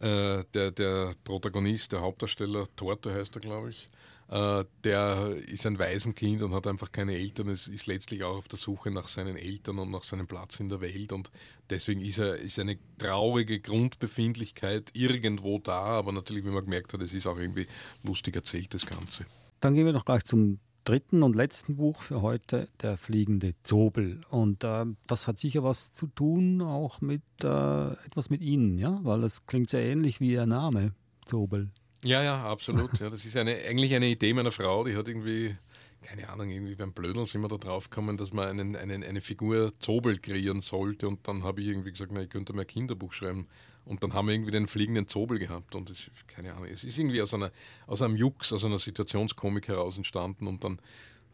äh, 0.00 0.44
der, 0.54 0.70
der 0.70 1.14
Protagonist, 1.24 1.92
der 1.92 2.00
Hauptdarsteller, 2.00 2.66
Torte 2.76 3.12
heißt 3.12 3.36
er, 3.36 3.40
glaube 3.40 3.70
ich, 3.70 3.86
der 4.30 5.36
ist 5.46 5.66
ein 5.66 5.78
Waisenkind 5.78 6.42
und 6.42 6.54
hat 6.54 6.66
einfach 6.66 6.90
keine 6.90 7.14
Eltern. 7.14 7.48
Es 7.48 7.68
ist 7.68 7.86
letztlich 7.86 8.24
auch 8.24 8.36
auf 8.36 8.48
der 8.48 8.58
Suche 8.58 8.90
nach 8.90 9.08
seinen 9.08 9.36
Eltern 9.36 9.78
und 9.78 9.90
nach 9.90 10.02
seinem 10.02 10.26
Platz 10.26 10.60
in 10.60 10.68
der 10.68 10.80
Welt. 10.80 11.12
Und 11.12 11.30
deswegen 11.70 12.00
ist, 12.00 12.18
er, 12.18 12.36
ist 12.36 12.58
eine 12.58 12.78
traurige 12.98 13.60
Grundbefindlichkeit 13.60 14.90
irgendwo 14.94 15.58
da. 15.58 15.82
Aber 15.82 16.12
natürlich, 16.12 16.44
wie 16.44 16.50
man 16.50 16.64
gemerkt 16.64 16.92
hat, 16.94 17.02
es 17.02 17.12
ist 17.12 17.26
auch 17.26 17.38
irgendwie 17.38 17.66
lustig 18.02 18.34
erzählt, 18.36 18.72
das 18.72 18.86
Ganze. 18.86 19.26
Dann 19.60 19.74
gehen 19.74 19.86
wir 19.86 19.92
noch 19.92 20.04
gleich 20.04 20.24
zum 20.24 20.58
dritten 20.84 21.22
und 21.22 21.34
letzten 21.34 21.76
Buch 21.76 22.02
für 22.02 22.22
heute, 22.22 22.68
Der 22.80 22.96
fliegende 22.96 23.54
Zobel. 23.62 24.20
Und 24.30 24.64
äh, 24.64 24.86
das 25.06 25.26
hat 25.26 25.38
sicher 25.38 25.64
was 25.64 25.92
zu 25.92 26.06
tun, 26.06 26.60
auch 26.62 27.00
mit 27.00 27.22
äh, 27.42 27.92
etwas 28.06 28.30
mit 28.30 28.42
Ihnen, 28.42 28.78
ja? 28.78 29.00
Weil 29.02 29.20
das 29.20 29.46
klingt 29.46 29.70
sehr 29.70 29.84
ähnlich 29.84 30.20
wie 30.20 30.32
Ihr 30.32 30.46
Name, 30.46 30.92
Zobel. 31.24 31.70
Ja, 32.04 32.22
ja, 32.22 32.44
absolut. 32.44 33.00
Ja, 33.00 33.08
das 33.08 33.24
ist 33.24 33.34
eine, 33.36 33.56
eigentlich 33.66 33.94
eine 33.94 34.06
Idee 34.06 34.34
meiner 34.34 34.50
Frau, 34.50 34.84
die 34.84 34.94
hat 34.94 35.08
irgendwie, 35.08 35.56
keine 36.02 36.28
Ahnung, 36.28 36.50
irgendwie 36.50 36.74
beim 36.74 36.92
Blödeln 36.92 37.24
sind 37.24 37.40
wir 37.40 37.48
da 37.48 37.56
drauf 37.56 37.88
gekommen, 37.88 38.18
dass 38.18 38.30
man 38.34 38.46
einen, 38.46 38.76
einen, 38.76 39.02
eine 39.02 39.22
Figur 39.22 39.72
Zobel 39.78 40.18
kreieren 40.18 40.60
sollte. 40.60 41.08
Und 41.08 41.26
dann 41.26 41.44
habe 41.44 41.62
ich 41.62 41.68
irgendwie 41.68 41.92
gesagt, 41.92 42.12
na, 42.12 42.20
ich 42.20 42.28
könnte 42.28 42.52
mal 42.52 42.60
ein 42.60 42.66
Kinderbuch 42.66 43.14
schreiben. 43.14 43.48
Und 43.86 44.02
dann 44.02 44.12
haben 44.12 44.28
wir 44.28 44.34
irgendwie 44.34 44.50
den 44.50 44.66
fliegenden 44.66 45.08
Zobel 45.08 45.38
gehabt. 45.38 45.74
Und 45.74 45.88
das, 45.88 46.10
keine 46.26 46.52
Ahnung, 46.52 46.68
es 46.70 46.84
ist 46.84 46.98
irgendwie 46.98 47.22
aus, 47.22 47.32
einer, 47.32 47.50
aus 47.86 48.02
einem 48.02 48.16
Jux, 48.16 48.52
aus 48.52 48.66
einer 48.66 48.78
Situationskomik 48.78 49.68
heraus 49.68 49.96
entstanden. 49.96 50.46
Und 50.46 50.62
dann 50.62 50.78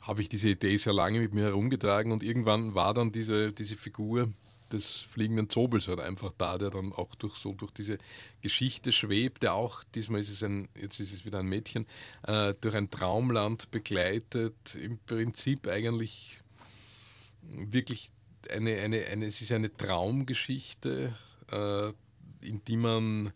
habe 0.00 0.20
ich 0.20 0.28
diese 0.28 0.50
Idee 0.50 0.76
sehr 0.76 0.92
lange 0.92 1.18
mit 1.18 1.35
mir 1.35 1.46
herumgetragen. 1.46 2.12
Und 2.12 2.22
irgendwann 2.22 2.76
war 2.76 2.94
dann 2.94 3.11
diese, 3.11 3.52
diese 3.52 3.74
Figur 3.76 4.33
des 4.72 5.00
fliegenden 5.00 5.48
Zobels 5.48 5.88
halt 5.88 6.00
einfach 6.00 6.33
da, 6.37 6.59
der 6.59 6.70
dann 6.70 6.92
auch 6.92 7.14
durch 7.14 7.37
so 7.37 7.52
durch 7.52 7.72
diese 7.72 7.98
Geschichte 8.40 8.92
schwebt, 8.92 9.42
der 9.42 9.54
auch, 9.54 9.85
diesmal 9.94 10.20
ist 10.20 10.30
es 10.30 10.42
ein, 10.42 10.68
jetzt 10.80 11.00
ist 11.00 11.12
es 11.12 11.24
wieder 11.24 11.40
ein 11.40 11.46
Mädchen, 11.46 11.87
äh, 12.26 12.54
durch 12.61 12.74
ein 12.74 12.90
Traumland 12.90 13.70
begleitet, 13.70 14.74
im 14.74 14.98
Prinzip 14.98 15.66
eigentlich 15.66 16.40
wirklich 17.42 18.11
eine, 18.50 18.78
eine, 18.78 19.04
eine 19.06 19.26
es 19.26 19.40
ist 19.40 19.52
eine 19.52 19.74
Traumgeschichte, 19.74 21.14
äh, 21.50 21.88
in 22.46 22.64
die 22.66 22.76
man 22.76 23.33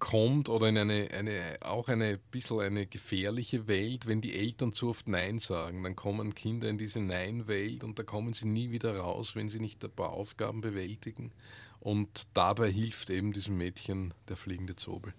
kommt 0.00 0.48
oder 0.48 0.68
in 0.68 0.78
eine, 0.78 1.10
eine 1.12 1.58
auch 1.60 1.88
eine 1.88 2.18
bisschen 2.18 2.60
eine 2.60 2.86
gefährliche 2.86 3.68
Welt, 3.68 4.06
wenn 4.06 4.20
die 4.20 4.34
Eltern 4.34 4.72
zu 4.72 4.88
oft 4.88 5.06
Nein 5.06 5.38
sagen. 5.38 5.84
Dann 5.84 5.94
kommen 5.94 6.34
Kinder 6.34 6.68
in 6.68 6.78
diese 6.78 7.00
Nein-Welt 7.00 7.84
und 7.84 7.98
da 7.98 8.02
kommen 8.02 8.32
sie 8.32 8.48
nie 8.48 8.70
wieder 8.70 8.96
raus, 8.96 9.36
wenn 9.36 9.50
sie 9.50 9.60
nicht 9.60 9.84
ein 9.84 9.90
paar 9.90 10.10
Aufgaben 10.10 10.60
bewältigen. 10.62 11.30
Und 11.78 12.26
dabei 12.34 12.70
hilft 12.70 13.10
eben 13.10 13.32
diesem 13.32 13.56
Mädchen 13.56 14.12
der 14.28 14.36
fliegende 14.36 14.74
Zobel. 14.76 15.14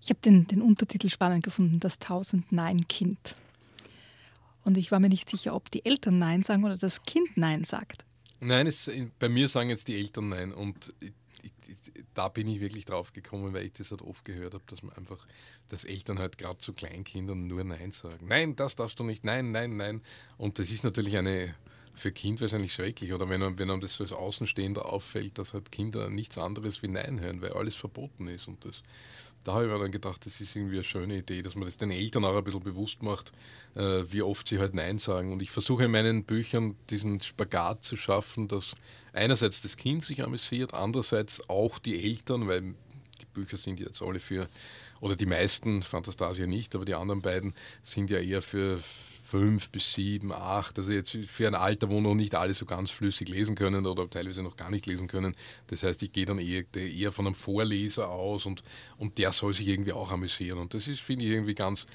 Ich 0.00 0.08
habe 0.08 0.20
den, 0.20 0.46
den 0.46 0.62
Untertitel 0.62 1.10
spannend 1.10 1.44
gefunden, 1.44 1.78
das 1.78 1.98
Tausend 1.98 2.50
Nein-Kind. 2.50 3.36
Und 4.64 4.76
ich 4.76 4.90
war 4.90 5.00
mir 5.00 5.08
nicht 5.08 5.28
sicher, 5.28 5.54
ob 5.54 5.70
die 5.70 5.84
Eltern 5.84 6.18
Nein 6.18 6.42
sagen 6.42 6.64
oder 6.64 6.76
das 6.76 7.02
Kind 7.02 7.36
Nein 7.36 7.64
sagt. 7.64 8.04
Nein, 8.40 8.66
es, 8.66 8.90
bei 9.18 9.28
mir 9.28 9.48
sagen 9.48 9.68
jetzt 9.68 9.88
die 9.88 9.96
Eltern 9.96 10.30
Nein. 10.30 10.52
Und 10.52 10.94
da 12.20 12.28
bin 12.28 12.46
ich 12.48 12.60
wirklich 12.60 12.84
drauf 12.84 13.14
gekommen, 13.14 13.54
weil 13.54 13.64
ich 13.64 13.72
das 13.72 13.92
halt 13.92 14.02
oft 14.02 14.26
gehört 14.26 14.52
habe, 14.52 14.64
dass 14.66 14.82
man 14.82 14.92
einfach, 14.92 15.26
dass 15.70 15.84
Eltern 15.84 16.18
halt 16.18 16.36
gerade 16.36 16.58
zu 16.58 16.74
Kleinkindern 16.74 17.46
nur 17.46 17.64
Nein 17.64 17.92
sagen. 17.92 18.26
Nein, 18.28 18.56
das 18.56 18.76
darfst 18.76 18.98
du 18.98 19.04
nicht, 19.04 19.24
nein, 19.24 19.52
nein, 19.52 19.78
nein. 19.78 20.02
Und 20.36 20.58
das 20.58 20.70
ist 20.70 20.84
natürlich 20.84 21.16
eine 21.16 21.54
für 21.94 22.12
Kind 22.12 22.42
wahrscheinlich 22.42 22.74
schrecklich. 22.74 23.14
Oder 23.14 23.30
wenn, 23.30 23.40
wenn 23.58 23.70
einem 23.70 23.80
das 23.80 23.94
so 23.94 24.04
als 24.04 24.12
Außenstehender 24.12 24.84
auffällt, 24.84 25.38
dass 25.38 25.54
halt 25.54 25.72
Kinder 25.72 26.10
nichts 26.10 26.36
anderes 26.36 26.82
wie 26.82 26.88
Nein 26.88 27.20
hören, 27.20 27.40
weil 27.40 27.54
alles 27.54 27.74
verboten 27.74 28.28
ist. 28.28 28.48
Und 28.48 28.66
das, 28.66 28.82
da 29.44 29.54
habe 29.54 29.64
ich 29.64 29.70
mir 29.70 29.78
dann 29.78 29.90
gedacht, 29.90 30.26
das 30.26 30.40
ist 30.40 30.54
irgendwie 30.54 30.76
eine 30.76 30.84
schöne 30.84 31.18
Idee, 31.18 31.42
dass 31.42 31.54
man 31.54 31.64
das 31.64 31.76
den 31.76 31.90
Eltern 31.90 32.24
auch 32.24 32.36
ein 32.36 32.44
bisschen 32.44 32.62
bewusst 32.62 33.02
macht, 33.02 33.32
äh, 33.74 34.02
wie 34.10 34.22
oft 34.22 34.46
sie 34.48 34.58
halt 34.58 34.74
Nein 34.74 34.98
sagen. 34.98 35.32
Und 35.32 35.40
ich 35.40 35.50
versuche 35.50 35.84
in 35.84 35.90
meinen 35.90 36.24
Büchern 36.24 36.76
diesen 36.90 37.20
Spagat 37.20 37.82
zu 37.82 37.96
schaffen, 37.96 38.48
dass 38.48 38.74
einerseits 39.12 39.62
das 39.62 39.76
Kind 39.76 40.04
sich 40.04 40.22
amüsiert, 40.22 40.74
andererseits 40.74 41.48
auch 41.48 41.78
die 41.78 42.02
Eltern, 42.02 42.48
weil 42.48 42.74
die 43.20 43.26
Bücher 43.32 43.56
sind 43.56 43.80
jetzt 43.80 44.02
alle 44.02 44.20
für, 44.20 44.48
oder 45.00 45.16
die 45.16 45.26
meisten, 45.26 45.82
Fantastasia 45.82 46.46
nicht, 46.46 46.74
aber 46.74 46.84
die 46.84 46.94
anderen 46.94 47.22
beiden 47.22 47.54
sind 47.82 48.10
ja 48.10 48.18
eher 48.18 48.42
für 48.42 48.80
fünf 49.30 49.70
bis 49.70 49.94
sieben, 49.94 50.32
acht, 50.32 50.76
also 50.76 50.90
jetzt 50.90 51.16
für 51.28 51.46
ein 51.46 51.54
Alter, 51.54 51.88
wo 51.88 52.00
noch 52.00 52.14
nicht 52.16 52.34
alle 52.34 52.52
so 52.52 52.66
ganz 52.66 52.90
flüssig 52.90 53.28
lesen 53.28 53.54
können 53.54 53.86
oder 53.86 54.10
teilweise 54.10 54.42
noch 54.42 54.56
gar 54.56 54.70
nicht 54.70 54.86
lesen 54.86 55.06
können. 55.06 55.36
Das 55.68 55.84
heißt, 55.84 56.02
ich 56.02 56.10
gehe 56.10 56.26
dann 56.26 56.40
eher, 56.40 56.64
eher 56.74 57.12
von 57.12 57.26
einem 57.26 57.36
Vorleser 57.36 58.08
aus 58.08 58.44
und, 58.44 58.64
und 58.98 59.18
der 59.18 59.30
soll 59.30 59.54
sich 59.54 59.68
irgendwie 59.68 59.92
auch 59.92 60.10
amüsieren. 60.10 60.58
Und 60.58 60.74
das 60.74 60.88
ist, 60.88 61.00
finde 61.00 61.24
ich, 61.24 61.30
irgendwie 61.30 61.54
ganz, 61.54 61.86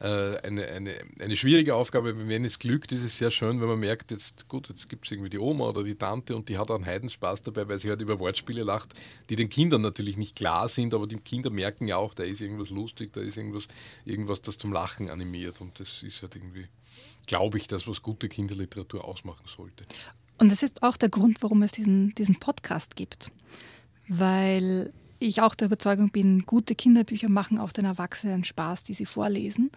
eine, 0.00 0.66
eine, 0.66 0.94
eine 1.20 1.36
schwierige 1.36 1.74
Aufgabe. 1.74 2.28
Wenn 2.28 2.44
es 2.44 2.58
glückt, 2.58 2.92
ist 2.92 3.02
es 3.02 3.18
sehr 3.18 3.30
schön, 3.30 3.60
wenn 3.60 3.68
man 3.68 3.78
merkt, 3.78 4.10
jetzt 4.10 4.48
gut, 4.48 4.68
jetzt 4.68 4.88
gibt 4.88 5.06
es 5.06 5.12
irgendwie 5.12 5.30
die 5.30 5.38
Oma 5.38 5.68
oder 5.68 5.82
die 5.82 5.94
Tante 5.94 6.34
und 6.34 6.48
die 6.48 6.58
hat 6.58 6.70
einen 6.70 6.84
Heidenspaß 6.84 7.42
dabei, 7.42 7.68
weil 7.68 7.78
sie 7.78 7.88
halt 7.88 8.00
über 8.00 8.18
Wortspiele 8.18 8.64
lacht, 8.64 8.94
die 9.30 9.36
den 9.36 9.48
Kindern 9.48 9.82
natürlich 9.82 10.16
nicht 10.16 10.36
klar 10.36 10.68
sind, 10.68 10.94
aber 10.94 11.06
die 11.06 11.16
Kinder 11.16 11.50
merken 11.50 11.86
ja 11.86 11.96
auch, 11.96 12.14
da 12.14 12.22
ist 12.24 12.40
irgendwas 12.40 12.70
lustig, 12.70 13.12
da 13.12 13.20
ist 13.20 13.36
irgendwas, 13.36 13.64
irgendwas, 14.04 14.42
das 14.42 14.58
zum 14.58 14.72
Lachen 14.72 15.10
animiert 15.10 15.60
und 15.60 15.78
das 15.78 16.02
ist 16.02 16.22
halt 16.22 16.36
irgendwie, 16.36 16.66
glaube 17.26 17.58
ich, 17.58 17.68
das, 17.68 17.86
was 17.86 18.02
gute 18.02 18.28
Kinderliteratur 18.28 19.04
ausmachen 19.04 19.46
sollte. 19.56 19.84
Und 20.38 20.50
das 20.50 20.62
ist 20.62 20.82
auch 20.82 20.96
der 20.96 21.08
Grund, 21.08 21.42
warum 21.42 21.62
es 21.62 21.72
diesen, 21.72 22.14
diesen 22.16 22.40
Podcast 22.40 22.96
gibt. 22.96 23.30
Weil 24.08 24.92
ich 25.18 25.40
auch 25.40 25.54
der 25.54 25.66
Überzeugung 25.66 26.10
bin, 26.10 26.46
gute 26.46 26.74
Kinderbücher 26.74 27.28
machen 27.28 27.58
auch 27.58 27.72
den 27.72 27.84
Erwachsenen 27.84 28.44
Spaß, 28.44 28.82
die 28.84 28.94
sie 28.94 29.06
vorlesen. 29.06 29.70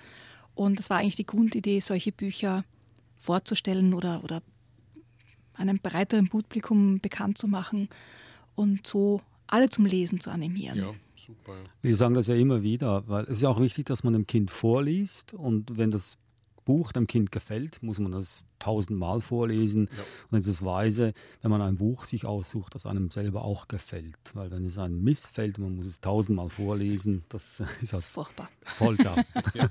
Und 0.55 0.79
das 0.79 0.89
war 0.89 0.97
eigentlich 0.97 1.15
die 1.15 1.25
Grundidee, 1.25 1.79
solche 1.79 2.11
Bücher 2.11 2.65
vorzustellen 3.19 3.93
oder, 3.93 4.23
oder 4.23 4.41
einem 5.53 5.79
breiteren 5.79 6.27
Publikum 6.27 6.99
bekannt 6.99 7.37
zu 7.37 7.47
machen 7.47 7.89
und 8.55 8.85
so 8.85 9.21
alle 9.47 9.69
zum 9.69 9.85
Lesen 9.85 10.19
zu 10.19 10.29
animieren. 10.29 10.79
Ja, 10.79 10.91
super. 11.25 11.55
Wir 11.81 11.95
sagen 11.95 12.13
das 12.13 12.27
ja 12.27 12.35
immer 12.35 12.63
wieder, 12.63 13.07
weil 13.07 13.23
es 13.25 13.39
ist 13.39 13.45
auch 13.45 13.59
wichtig, 13.59 13.85
dass 13.85 14.03
man 14.03 14.13
dem 14.13 14.27
Kind 14.27 14.51
vorliest 14.51 15.33
und 15.33 15.77
wenn 15.77 15.91
das 15.91 16.17
Buch 16.67 16.91
dem 16.91 17.07
Kind 17.07 17.31
gefällt, 17.31 17.81
muss 17.81 17.97
man 17.97 18.11
das 18.11 18.45
tausendmal 18.59 19.21
vorlesen. 19.21 19.89
Ja. 19.89 20.03
Und 20.31 20.39
es 20.39 20.47
ist 20.47 20.65
weise, 20.65 21.13
wenn 21.41 21.49
man 21.49 21.61
ein 21.61 21.77
Buch 21.77 22.03
sich 22.03 22.25
aussucht, 22.25 22.75
das 22.75 22.85
einem 22.85 23.09
selber 23.09 23.45
auch 23.45 23.69
gefällt. 23.69 24.17
Weil 24.33 24.51
wenn 24.51 24.65
es 24.65 24.77
einem 24.77 25.01
missfällt, 25.01 25.59
man 25.59 25.77
muss 25.77 25.85
es 25.85 26.01
tausendmal 26.01 26.49
vorlesen, 26.49 27.23
das 27.29 27.59
ist, 27.61 27.67
halt 27.67 27.93
das 27.93 27.99
ist 28.01 28.07
furchtbar. 28.07 28.49
Folter. 28.65 29.15
ja. 29.53 29.69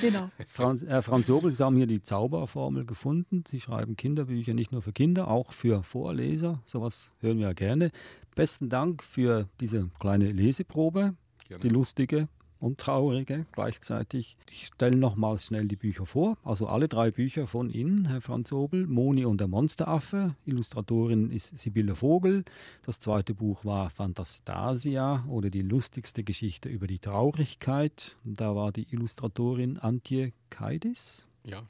Genau. 0.00 0.28
Franz, 0.48 0.82
äh, 0.82 1.02
Franz 1.02 1.28
Jobel, 1.28 1.52
Sie 1.52 1.64
haben 1.64 1.76
hier 1.76 1.86
die 1.86 2.02
Zauberformel 2.02 2.84
gefunden. 2.84 3.44
Sie 3.46 3.60
schreiben 3.60 3.96
Kinderbücher 3.96 4.54
nicht 4.54 4.72
nur 4.72 4.82
für 4.82 4.92
Kinder, 4.92 5.28
auch 5.28 5.52
für 5.52 5.84
Vorleser. 5.84 6.60
Sowas 6.66 7.12
hören 7.20 7.38
wir 7.38 7.46
ja 7.46 7.52
gerne. 7.52 7.92
Besten 8.34 8.70
Dank 8.70 9.04
für 9.04 9.48
diese 9.60 9.88
kleine 10.00 10.30
Leseprobe. 10.30 11.14
Gerne. 11.46 11.62
Die 11.62 11.68
lustige, 11.68 12.28
und 12.64 12.78
traurige 12.78 13.44
gleichzeitig. 13.52 14.38
Ich 14.50 14.68
stelle 14.68 14.96
nochmals 14.96 15.44
schnell 15.44 15.68
die 15.68 15.76
Bücher 15.76 16.06
vor. 16.06 16.38
Also 16.42 16.66
alle 16.66 16.88
drei 16.88 17.10
Bücher 17.10 17.46
von 17.46 17.68
Ihnen, 17.68 18.06
Herr 18.06 18.22
Franz 18.22 18.52
Obel. 18.52 18.86
Moni 18.86 19.26
und 19.26 19.38
der 19.38 19.48
Monsteraffe. 19.48 20.34
Illustratorin 20.46 21.30
ist 21.30 21.58
Sibylle 21.58 21.94
Vogel. 21.94 22.42
Das 22.80 22.98
zweite 22.98 23.34
Buch 23.34 23.66
war 23.66 23.90
Fantastasia 23.90 25.26
oder 25.28 25.50
die 25.50 25.60
lustigste 25.60 26.24
Geschichte 26.24 26.70
über 26.70 26.86
die 26.86 27.00
Traurigkeit. 27.00 28.16
Da 28.24 28.56
war 28.56 28.72
die 28.72 28.86
Illustratorin 28.90 29.76
Antje 29.76 30.32
Kaidis. 30.48 31.28
Ja. 31.44 31.64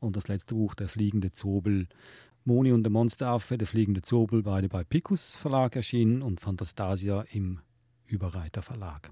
Und 0.00 0.16
das 0.16 0.28
letzte 0.28 0.54
Buch, 0.54 0.74
Der 0.74 0.88
fliegende 0.88 1.32
Zobel. 1.32 1.88
Moni 2.44 2.72
und 2.72 2.82
der 2.82 2.92
Monsteraffe, 2.92 3.56
der 3.56 3.66
fliegende 3.66 4.02
Zobel, 4.02 4.42
beide 4.42 4.68
bei 4.68 4.84
Picus 4.84 5.34
Verlag 5.34 5.74
erschienen 5.76 6.20
und 6.20 6.40
Fantastasia 6.40 7.24
im 7.32 7.60
Überreiter 8.06 8.60
Verlag. 8.60 9.10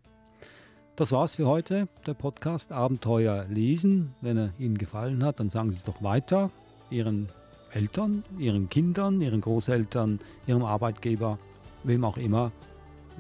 Das 0.96 1.10
war's 1.10 1.34
für 1.34 1.48
heute, 1.48 1.88
der 2.06 2.14
Podcast 2.14 2.70
Abenteuer 2.70 3.46
lesen. 3.48 4.14
Wenn 4.20 4.36
er 4.36 4.52
Ihnen 4.60 4.78
gefallen 4.78 5.24
hat, 5.24 5.40
dann 5.40 5.50
sagen 5.50 5.70
Sie 5.70 5.74
es 5.74 5.82
doch 5.82 6.04
weiter 6.04 6.52
Ihren 6.88 7.28
Eltern, 7.72 8.22
Ihren 8.38 8.68
Kindern, 8.68 9.20
Ihren 9.20 9.40
Großeltern, 9.40 10.20
Ihrem 10.46 10.64
Arbeitgeber, 10.64 11.40
wem 11.82 12.04
auch 12.04 12.16
immer. 12.16 12.52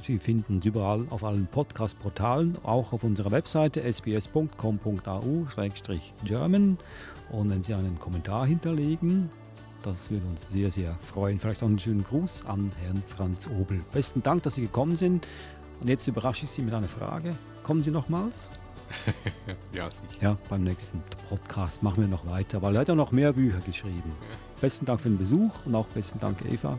Sie 0.00 0.20
finden 0.20 0.54
uns 0.54 0.64
überall 0.64 1.04
auf 1.10 1.24
allen 1.24 1.48
Podcast-Portalen, 1.48 2.58
auch 2.62 2.92
auf 2.92 3.02
unserer 3.02 3.32
Webseite 3.32 3.82
sbs.com.au-german. 3.82 6.78
Und 7.32 7.50
wenn 7.50 7.62
Sie 7.64 7.74
einen 7.74 7.98
Kommentar 7.98 8.46
hinterlegen, 8.46 9.30
das 9.82 10.12
würde 10.12 10.24
uns 10.26 10.48
sehr, 10.48 10.70
sehr 10.70 10.94
freuen. 11.00 11.40
Vielleicht 11.40 11.64
auch 11.64 11.66
einen 11.66 11.80
schönen 11.80 12.04
Gruß 12.04 12.46
an 12.46 12.70
Herrn 12.84 13.02
Franz 13.08 13.48
Obel. 13.48 13.80
Besten 13.92 14.22
Dank, 14.22 14.44
dass 14.44 14.54
Sie 14.54 14.62
gekommen 14.62 14.94
sind. 14.94 15.26
Und 15.80 15.88
jetzt 15.88 16.06
überrasche 16.06 16.44
ich 16.44 16.50
Sie 16.50 16.62
mit 16.62 16.74
einer 16.74 16.88
Frage. 16.88 17.34
Kommen 17.62 17.82
Sie 17.82 17.90
nochmals? 17.90 18.50
ja, 19.72 19.90
sicher. 19.90 20.22
Ja, 20.22 20.38
beim 20.48 20.64
nächsten 20.64 21.02
Podcast 21.28 21.82
machen 21.82 22.02
wir 22.02 22.08
noch 22.08 22.26
weiter, 22.26 22.60
weil 22.62 22.74
er 22.76 22.82
hat 22.82 22.88
ja 22.88 22.94
noch 22.94 23.12
mehr 23.12 23.32
Bücher 23.32 23.58
geschrieben. 23.60 24.02
Ja. 24.20 24.36
Besten 24.60 24.86
Dank 24.86 25.00
für 25.00 25.08
den 25.08 25.18
Besuch 25.18 25.66
und 25.66 25.74
auch 25.74 25.86
besten 25.86 26.20
Dank, 26.20 26.38
Eva. 26.50 26.78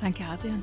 Danke, 0.00 0.24
Adrian. 0.24 0.62